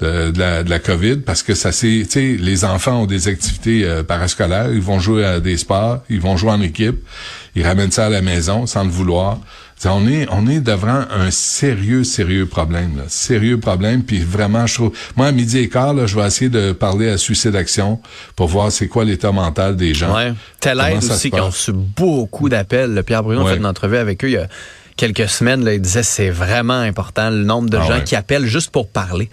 de, 0.00 0.30
de 0.32 0.38
la, 0.40 0.62
de 0.64 0.70
la 0.70 0.78
COVID 0.80 1.18
parce 1.18 1.42
que 1.44 1.54
ça 1.54 1.70
c'est 1.70 2.02
tu 2.04 2.10
sais 2.10 2.36
les 2.38 2.64
enfants 2.64 3.02
ont 3.02 3.06
des 3.06 3.28
activités 3.28 3.84
euh, 3.84 4.02
parascolaires 4.02 4.72
ils 4.72 4.80
vont 4.82 4.98
jouer 4.98 5.24
à 5.24 5.38
des 5.38 5.56
sports 5.56 6.02
ils 6.10 6.20
vont 6.20 6.36
jouer 6.36 6.50
en 6.50 6.60
équipe 6.60 6.96
ils 7.54 7.64
ramènent 7.64 7.92
ça 7.92 8.06
à 8.06 8.08
la 8.08 8.20
maison 8.20 8.66
sans 8.66 8.82
le 8.82 8.90
vouloir 8.90 9.38
on 9.86 10.08
est 10.08 10.26
on 10.30 10.46
est 10.48 10.60
devant 10.60 11.04
un 11.10 11.30
sérieux 11.30 12.02
sérieux 12.04 12.46
problème 12.46 12.96
là. 12.96 13.02
sérieux 13.06 13.60
problème 13.60 14.02
puis 14.02 14.18
vraiment 14.18 14.66
je 14.66 14.74
trouve 14.74 14.92
moi 15.14 15.26
à 15.28 15.32
midi 15.32 15.58
et 15.58 15.68
quart 15.68 15.94
là, 15.94 16.06
je 16.06 16.18
vais 16.18 16.26
essayer 16.26 16.48
de 16.48 16.72
parler 16.72 17.08
à 17.10 17.16
Suicide 17.18 17.54
Action 17.54 18.00
pour 18.34 18.48
voir 18.48 18.72
c'est 18.72 18.88
quoi 18.88 19.04
l'état 19.04 19.30
mental 19.30 19.76
des 19.76 19.92
gens 19.94 20.12
Ouais. 20.16 20.32
Tel 20.58 20.78
Comment 20.78 20.88
aide 20.88 21.04
aussi 21.04 21.30
qui 21.30 21.38
ont 21.40 21.46
reçu 21.50 21.72
beaucoup 21.72 22.48
d'appels. 22.48 22.94
Le 22.94 23.02
Pierre 23.02 23.22
Bruno 23.22 23.42
a 23.42 23.44
Ouais. 23.44 23.50
fait 23.52 23.58
une 23.58 23.66
entrevue 23.66 23.98
avec 23.98 24.24
eux 24.24 24.28
il 24.28 24.32
y 24.34 24.36
a 24.38 24.48
quelques 24.96 25.28
semaines. 25.28 25.62
Là, 25.64 25.74
il 25.74 25.80
disait 25.82 26.02
c'est 26.02 26.30
vraiment 26.30 26.78
important 26.80 27.28
le 27.30 27.44
nombre 27.44 27.68
de 27.68 27.76
Ah 27.76 27.82
gens 27.86 27.94
ouais. 27.96 28.04
qui 28.04 28.16
appellent 28.16 28.46
juste 28.46 28.70
pour 28.70 28.88
parler. 28.88 29.28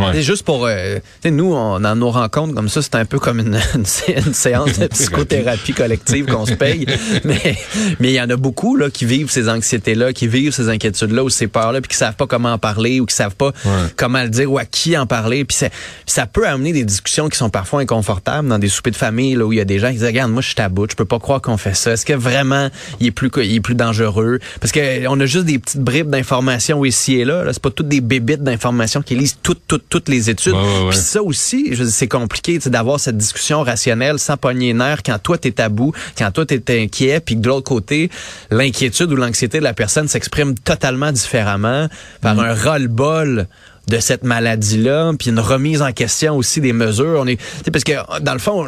Ouais. 0.00 0.12
C'est 0.14 0.22
juste 0.22 0.44
pour... 0.44 0.66
euh, 0.66 0.98
nous, 1.24 1.52
on, 1.54 1.80
dans 1.80 1.96
nos 1.96 2.10
rencontres 2.10 2.54
comme 2.54 2.68
ça, 2.68 2.82
c'est 2.82 2.94
un 2.94 3.04
peu 3.04 3.18
comme 3.18 3.40
une, 3.40 3.58
une 3.74 3.84
sé- 3.86 4.16
une 4.26 4.34
séance 4.34 4.78
de 4.78 4.86
psychothérapie 4.88 5.72
collective 5.72 6.26
qu'on 6.26 6.46
se 6.46 6.54
paye. 6.54 6.86
Mais 7.24 7.56
mais 7.98 8.10
il 8.10 8.14
y 8.14 8.20
en 8.20 8.30
a 8.30 8.36
beaucoup 8.36 8.76
là 8.76 8.90
qui 8.90 9.04
vivent 9.04 9.30
ces 9.30 9.48
anxiétés-là, 9.48 10.12
qui 10.12 10.26
vivent 10.28 10.52
ces 10.52 10.68
inquiétudes-là 10.68 11.22
ou 11.24 11.28
ces 11.30 11.46
peurs-là, 11.46 11.80
puis 11.80 11.88
qui 11.90 11.96
savent 11.96 12.14
pas 12.16 12.26
comment 12.26 12.52
en 12.52 12.58
parler 12.58 13.00
ou 13.00 13.06
qui 13.06 13.14
savent 13.14 13.34
pas 13.36 13.52
comment 13.96 14.22
le 14.22 14.28
dire 14.28 14.50
ou 14.50 14.58
à 14.58 14.64
qui 14.64 14.96
en 14.96 15.06
parler. 15.06 15.44
Puis 15.44 15.58
ça 16.06 16.26
peut 16.26 16.46
amener 16.46 16.72
des 16.72 16.84
discussions 16.84 17.28
qui 17.28 17.36
sont 17.38 17.50
parfois 17.50 17.80
inconfortables 17.80 18.48
dans 18.48 18.58
des 18.58 18.68
soupers 18.68 18.92
de 18.92 18.96
famille 18.96 19.34
là, 19.34 19.44
où 19.46 19.52
il 19.52 19.56
y 19.56 19.60
a 19.60 19.64
des 19.64 19.78
gens 19.78 19.88
qui 19.88 19.94
disent 19.94 20.04
regarde 20.04 20.30
moi 20.32 20.42
je 20.42 20.48
suis 20.48 20.56
bout, 20.70 20.90
je 20.90 20.96
peux 20.96 21.04
pas 21.04 21.18
croire 21.18 21.40
qu'on 21.40 21.56
fait 21.56 21.74
ça. 21.74 21.92
Est-ce 21.92 22.04
que 22.06 22.12
vraiment 22.12 22.68
il 23.00 23.08
est 23.08 23.10
plus 23.10 23.30
il 23.38 23.54
est 23.56 23.60
plus 23.60 23.74
dangereux? 23.74 24.38
Parce 24.60 24.72
que 24.72 25.06
on 25.08 25.18
a 25.20 25.26
juste 25.26 25.44
des 25.46 25.58
petites 25.58 25.80
bribes 25.80 26.10
d'informations 26.10 26.84
ici 26.84 27.16
et 27.20 27.24
là. 27.24 27.44
là. 27.44 27.52
C'est 27.52 27.62
pas 27.62 27.70
toutes 27.70 27.88
des 27.88 28.00
bébites 28.00 28.42
d'informations 28.42 29.02
qui 29.02 29.14
lisent 29.16 29.36
toutes 29.42 29.62
toutes 29.66 29.88
toutes 29.90 30.08
les 30.08 30.30
études. 30.30 30.54
Ouais, 30.54 30.58
ouais, 30.58 30.82
ouais. 30.84 30.90
Puis 30.90 30.98
ça 30.98 31.22
aussi, 31.22 31.72
c'est 31.90 32.08
compliqué 32.08 32.58
d'avoir 32.58 32.98
cette 32.98 33.16
discussion 33.18 33.62
rationnelle 33.62 34.18
sans 34.18 34.36
pogner 34.36 34.68
les 34.68 34.74
nerfs 34.74 35.02
quand 35.04 35.18
toi 35.18 35.36
t'es 35.36 35.52
bout, 35.68 35.92
quand 36.16 36.30
toi 36.30 36.46
t'es 36.46 36.82
inquiet, 36.82 37.20
puis 37.20 37.34
que 37.34 37.40
de 37.40 37.48
l'autre 37.48 37.68
côté, 37.68 38.10
l'inquiétude 38.50 39.12
ou 39.12 39.16
l'anxiété 39.16 39.58
de 39.58 39.64
la 39.64 39.74
personne 39.74 40.08
s'exprime 40.08 40.54
totalement 40.54 41.12
différemment 41.12 41.88
par 42.22 42.36
Mm. 42.36 42.38
un 42.40 42.54
ras-le-bol 42.54 43.48
de 43.88 43.98
cette 43.98 44.22
maladie-là, 44.22 45.12
puis 45.18 45.30
une 45.30 45.40
remise 45.40 45.82
en 45.82 45.92
question 45.92 46.36
aussi 46.36 46.60
des 46.60 46.72
mesures. 46.72 47.18
On 47.18 47.26
est, 47.26 47.40
parce 47.72 47.84
que 47.84 47.92
dans 48.20 48.34
le 48.34 48.38
fond, 48.38 48.66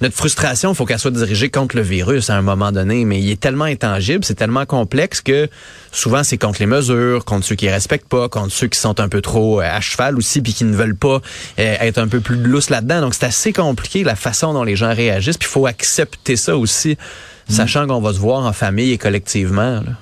notre 0.00 0.16
frustration, 0.16 0.72
il 0.72 0.74
faut 0.74 0.86
qu'elle 0.86 0.98
soit 0.98 1.10
dirigée 1.10 1.50
contre 1.50 1.76
le 1.76 1.82
virus 1.82 2.30
à 2.30 2.36
un 2.36 2.42
moment 2.42 2.72
donné, 2.72 3.04
mais 3.04 3.20
il 3.20 3.30
est 3.30 3.40
tellement 3.40 3.64
intangible, 3.64 4.24
c'est 4.24 4.34
tellement 4.34 4.66
complexe 4.66 5.20
que 5.20 5.48
souvent 5.92 6.24
c'est 6.24 6.38
contre 6.38 6.60
les 6.60 6.66
mesures, 6.66 7.24
contre 7.24 7.46
ceux 7.46 7.54
qui 7.54 7.68
respectent 7.68 8.08
pas, 8.08 8.28
contre 8.28 8.52
ceux 8.52 8.66
qui 8.66 8.78
sont 8.78 8.98
un 9.00 9.08
peu 9.08 9.20
trop 9.20 9.60
euh, 9.60 9.64
à 9.64 9.80
cheval 9.80 10.16
aussi, 10.16 10.42
puis 10.42 10.52
qui 10.52 10.64
ne 10.64 10.74
veulent 10.74 10.96
pas 10.96 11.20
euh, 11.58 11.76
être 11.80 11.98
un 11.98 12.08
peu 12.08 12.20
plus 12.20 12.36
lousse 12.36 12.70
là-dedans. 12.70 13.00
Donc 13.00 13.14
c'est 13.14 13.26
assez 13.26 13.52
compliqué 13.52 14.04
la 14.04 14.16
façon 14.16 14.52
dont 14.52 14.64
les 14.64 14.76
gens 14.76 14.94
réagissent, 14.94 15.38
puis 15.38 15.48
il 15.48 15.52
faut 15.52 15.66
accepter 15.66 16.36
ça 16.36 16.56
aussi, 16.56 16.96
sachant 17.48 17.86
qu'on 17.86 18.00
va 18.00 18.12
se 18.12 18.18
voir 18.18 18.44
en 18.44 18.52
famille 18.52 18.92
et 18.92 18.98
collectivement. 18.98 19.80
Là. 19.80 19.92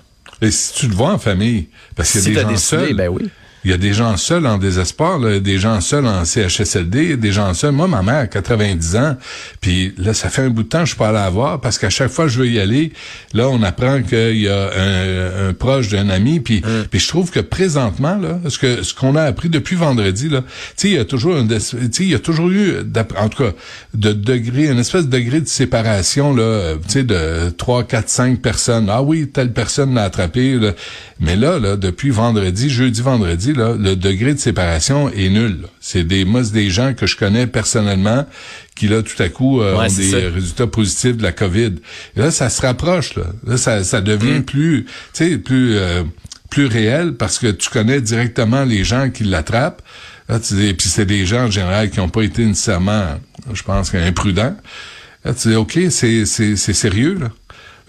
Et 0.43 0.51
si 0.51 0.75
tu 0.75 0.89
le 0.89 0.95
vois 0.95 1.13
en 1.13 1.19
famille 1.19 1.69
parce 1.95 2.11
qu'il 2.11 2.21
y 2.21 2.23
a 2.23 2.25
Si 2.25 2.35
des 2.35 2.41
gens 2.41 2.49
décidé, 2.49 2.87
seuls 2.87 2.95
ben 2.95 3.09
oui. 3.09 3.31
Il 3.64 3.70
y 3.70 3.75
a 3.75 3.77
des 3.77 3.92
gens 3.92 4.16
seuls 4.16 4.46
en 4.46 4.59
désespoir, 4.59 5.18
là, 5.18 5.38
des 5.38 5.59
gens 5.59 5.81
seuls 5.81 6.07
en 6.07 6.25
CHSLD, 6.25 7.16
des 7.16 7.33
gens 7.33 7.55
seuls. 7.55 7.72
Moi, 7.72 7.87
ma 7.88 8.03
mère 8.03 8.16
a 8.22 8.27
90 8.27 8.96
ans, 8.96 9.16
puis 9.61 9.94
là, 9.98 10.14
ça 10.14 10.29
fait 10.31 10.42
un 10.42 10.51
bout 10.51 10.64
de 10.64 10.68
temps 10.68 10.81
que 10.81 10.85
je 10.87 10.90
suis 10.90 10.98
pas 10.98 11.09
allé 11.09 11.18
la 11.18 11.31
voir 11.31 11.61
parce 11.61 11.79
qu'à 11.79 11.90
chaque 11.90 12.11
fois 12.11 12.25
que 12.25 12.31
je 12.33 12.38
veux 12.40 12.48
y 12.48 12.59
aller, 12.59 12.92
là, 13.35 13.48
on 13.48 13.62
apprend 13.62 14.03
qu'il 14.03 14.38
y 14.38 14.48
a 14.48 14.70
un, 14.77 15.48
un 15.48 15.53
proche 15.53 15.88
d'un 15.88 16.09
ami, 16.09 16.40
puis 16.40 16.62
puis 16.90 16.98
je 17.01 17.09
trouve 17.09 17.31
que 17.31 17.40
présentement, 17.40 18.16
là, 18.16 18.38
ce 18.48 18.59
que 18.59 18.83
ce 18.83 18.94
qu'on 18.94 19.14
a 19.16 19.22
appris 19.22 19.48
depuis 19.48 19.77
vendredi, 19.77 20.29
là, 20.29 20.40
tu 20.42 20.48
sais, 20.77 20.88
il 20.88 20.94
y 20.94 20.98
a 20.98 21.05
toujours 21.05 21.37
un, 21.37 21.44
des- 21.44 21.59
tu 21.59 21.77
sais, 21.92 22.03
il 22.05 22.09
y 22.11 22.14
a 22.14 22.18
toujours 22.18 22.51
eu, 22.51 22.75
en 23.18 23.29
tout 23.29 23.44
cas, 23.44 23.53
de 23.94 24.12
degré, 24.12 24.66
une 24.68 24.79
espèce 24.79 25.07
de 25.07 25.11
degré 25.11 25.40
de 25.40 25.48
séparation, 25.48 26.35
là, 26.35 26.75
tu 26.87 26.92
sais, 26.94 27.03
de 27.05 27.51
3, 27.57 27.85
4, 27.85 28.09
5 28.09 28.40
personnes. 28.42 28.88
Ah 28.90 29.03
oui, 29.03 29.29
telle 29.29 29.53
personne 29.53 29.94
l'a 29.94 30.03
attrapé, 30.05 30.55
là. 30.59 30.72
mais 31.20 31.37
là, 31.37 31.59
là, 31.59 31.77
depuis 31.77 32.11
vendredi, 32.11 32.68
jeudi, 32.70 33.01
vendredi, 33.01 33.52
là, 33.55 33.75
le 33.79 33.97
degré 33.97 34.35
de 34.35 34.38
séparation 34.38 35.09
est 35.11 35.29
nul. 35.29 35.67
C'est 35.81 36.05
des, 36.05 36.25
moi, 36.25 36.43
des 36.43 36.71
gens 36.71 36.95
que 36.95 37.07
je 37.07 37.17
connais 37.17 37.47
personnellement 37.47 38.27
qui, 38.75 38.88
là, 38.88 39.03
tout 39.03 39.21
à 39.23 39.29
coup, 39.29 39.61
euh, 39.61 39.77
Ouais, 39.79 39.91
ont 39.91 39.95
des 39.97 40.11
ça. 40.11 40.17
résultats 40.33 40.67
positifs 40.67 41.17
de 41.17 41.23
la 41.23 41.33
COVID. 41.33 41.75
Et 42.17 42.21
là, 42.21 42.31
ça 42.31 42.49
se 42.49 42.62
rapproche, 42.62 43.15
là. 43.17 43.25
Là, 43.47 43.57
ça, 43.57 43.85
ça 43.85 44.01
devient 44.01 44.41
Mm. 44.41 44.45
plus, 44.45 44.85
tu 44.85 44.91
sais, 45.31 45.38
plus, 45.38 45.77
euh, 45.77 46.03
plus 46.51 46.67
réel 46.67 47.15
parce 47.15 47.38
que 47.38 47.47
tu 47.49 47.71
connais 47.71 48.01
directement 48.01 48.65
les 48.65 48.85
gens 48.85 49.11
qui 49.11 49.25
l'attrapent. 49.25 49.83
Là, 50.29 50.38
tu 50.41 50.55
dis, 50.55 50.73
puis 50.75 50.88
c'est 50.88 51.07
des 51.07 51.27
gens, 51.27 51.45
en 51.47 51.51
général, 51.51 51.91
qui 51.91 51.99
n'ont 51.99 52.09
pas 52.09 52.23
été 52.23 52.45
nécessairement, 52.45 53.19
je 53.53 53.62
pense, 53.62 53.95
imprudents. 53.95 54.57
Là, 55.25 55.35
tu 55.35 55.49
dis, 55.49 55.55
OK, 55.55 55.79
c'est, 55.91 56.27
c'est, 56.27 56.57
c'est 56.57 56.73
sérieux, 56.73 57.17
là. 57.21 57.31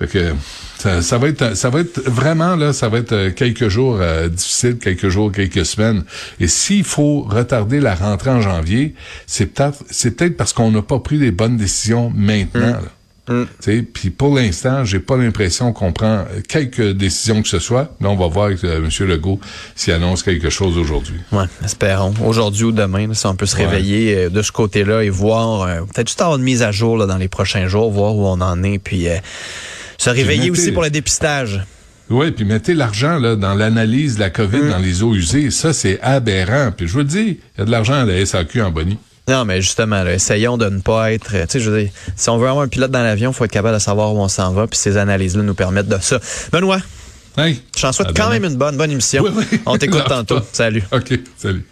Fait 0.03 0.19
que 0.19 0.33
ça, 0.77 1.01
ça 1.01 1.17
va 1.17 1.27
être 1.29 1.55
ça 1.55 1.69
va 1.69 1.79
être 1.79 2.01
vraiment 2.09 2.55
là 2.57 2.73
ça 2.73 2.89
va 2.89 2.97
être 2.97 3.13
euh, 3.13 3.31
quelques 3.31 3.69
jours 3.69 3.97
euh, 4.01 4.27
difficiles 4.27 4.77
quelques 4.77 5.07
jours 5.07 5.31
quelques 5.31 5.65
semaines 5.65 6.03
et 6.41 6.47
s'il 6.47 6.83
faut 6.83 7.21
retarder 7.21 7.79
la 7.79 7.95
rentrée 7.95 8.31
en 8.31 8.41
janvier 8.41 8.93
c'est 9.25 9.45
peut-être 9.45 9.77
c'est 9.89 10.11
peut-être 10.11 10.35
parce 10.35 10.51
qu'on 10.51 10.71
n'a 10.71 10.81
pas 10.81 10.99
pris 10.99 11.17
les 11.17 11.31
bonnes 11.31 11.55
décisions 11.55 12.11
maintenant 12.13 12.79
sais, 13.61 13.81
Puis 13.83 14.09
pour 14.09 14.35
l'instant, 14.35 14.83
j'ai 14.83 14.99
pas 14.99 15.15
l'impression 15.15 15.71
qu'on 15.71 15.93
prend 15.93 16.25
euh, 16.29 16.41
quelques 16.47 16.91
décisions 16.91 17.41
que 17.41 17.47
ce 17.47 17.59
soit. 17.59 17.95
Là, 18.01 18.09
on 18.09 18.17
va 18.17 18.27
voir 18.27 18.47
avec 18.47 18.61
euh, 18.65 18.83
M. 18.83 19.07
Legault 19.07 19.39
s'il 19.75 19.93
annonce 19.93 20.23
quelque 20.23 20.49
chose 20.49 20.77
aujourd'hui. 20.77 21.15
Ouais, 21.31 21.45
espérons. 21.63 22.13
Aujourd'hui 22.25 22.65
ou 22.65 22.71
demain, 22.73 23.07
là, 23.07 23.13
si 23.13 23.25
on 23.25 23.35
peut 23.35 23.45
se 23.45 23.55
Ouais. 23.55 23.65
réveiller 23.65 24.15
euh, 24.25 24.29
de 24.29 24.41
ce 24.41 24.51
côté-là 24.51 25.03
et 25.03 25.09
voir, 25.09 25.61
euh, 25.61 25.81
peut-être 25.93 26.07
juste 26.09 26.19
avoir 26.21 26.37
une 26.37 26.43
mise 26.43 26.63
à 26.63 26.71
jour 26.73 26.97
là, 26.97 27.05
dans 27.05 27.17
les 27.17 27.29
prochains 27.29 27.67
jours, 27.67 27.89
voir 27.91 28.13
où 28.13 28.25
on 28.27 28.41
en 28.41 28.61
est, 28.63 28.77
puis 28.77 29.07
euh, 29.07 29.15
se 30.03 30.09
réveiller 30.09 30.49
aussi 30.51 30.71
pour 30.71 30.83
le 30.83 30.89
dépistage. 30.89 31.61
Oui, 32.09 32.31
puis 32.31 32.45
mettez 32.45 32.73
l'argent 32.73 33.17
là 33.17 33.35
dans 33.35 33.53
l'analyse 33.53 34.15
de 34.15 34.19
la 34.19 34.29
COVID 34.29 34.69
dans 34.69 34.77
les 34.77 35.03
eaux 35.03 35.15
usées. 35.15 35.49
Ça, 35.51 35.71
c'est 35.73 35.99
aberrant. 36.01 36.71
Puis 36.75 36.87
je 36.87 36.93
vous 36.93 36.99
le 36.99 37.05
dis, 37.05 37.39
il 37.55 37.59
y 37.59 37.61
a 37.61 37.65
de 37.65 37.71
l'argent 37.71 37.93
à 37.93 38.05
la 38.05 38.25
SAQ 38.25 38.61
en 38.61 38.71
Bonnie. 38.71 38.97
Non, 39.29 39.45
mais 39.45 39.61
justement, 39.61 40.03
là, 40.03 40.13
essayons 40.13 40.57
de 40.57 40.67
ne 40.67 40.81
pas 40.81 41.13
être. 41.13 41.33
euh, 41.33 41.43
Tu 41.43 41.51
sais, 41.53 41.59
je 41.61 41.69
veux 41.71 41.81
dire, 41.83 41.91
si 42.17 42.29
on 42.29 42.37
veut 42.37 42.49
avoir 42.49 42.65
un 42.65 42.67
pilote 42.67 42.91
dans 42.91 43.01
l'avion, 43.03 43.31
il 43.31 43.33
faut 43.33 43.45
être 43.45 43.51
capable 43.51 43.75
de 43.75 43.81
savoir 43.81 44.13
où 44.13 44.19
on 44.19 44.27
s'en 44.27 44.51
va, 44.51 44.67
puis 44.67 44.77
ces 44.77 44.97
analyses-là 44.97 45.43
nous 45.43 45.53
permettent 45.55 45.87
de 45.87 45.97
ça. 46.01 46.19
Benoît, 46.51 46.79
Hey, 47.37 47.61
je 47.75 47.81
t'en 47.81 47.91
souhaite 47.93 48.09
quand 48.15 48.25
demain. 48.25 48.39
même 48.41 48.51
une 48.51 48.57
bonne, 48.57 48.75
bonne 48.77 48.91
émission. 48.91 49.23
Oui, 49.23 49.31
oui. 49.51 49.59
On 49.65 49.77
t'écoute 49.77 50.03
tantôt. 50.09 50.39
Salut. 50.51 50.83
OK, 50.91 51.17
salut. 51.37 51.63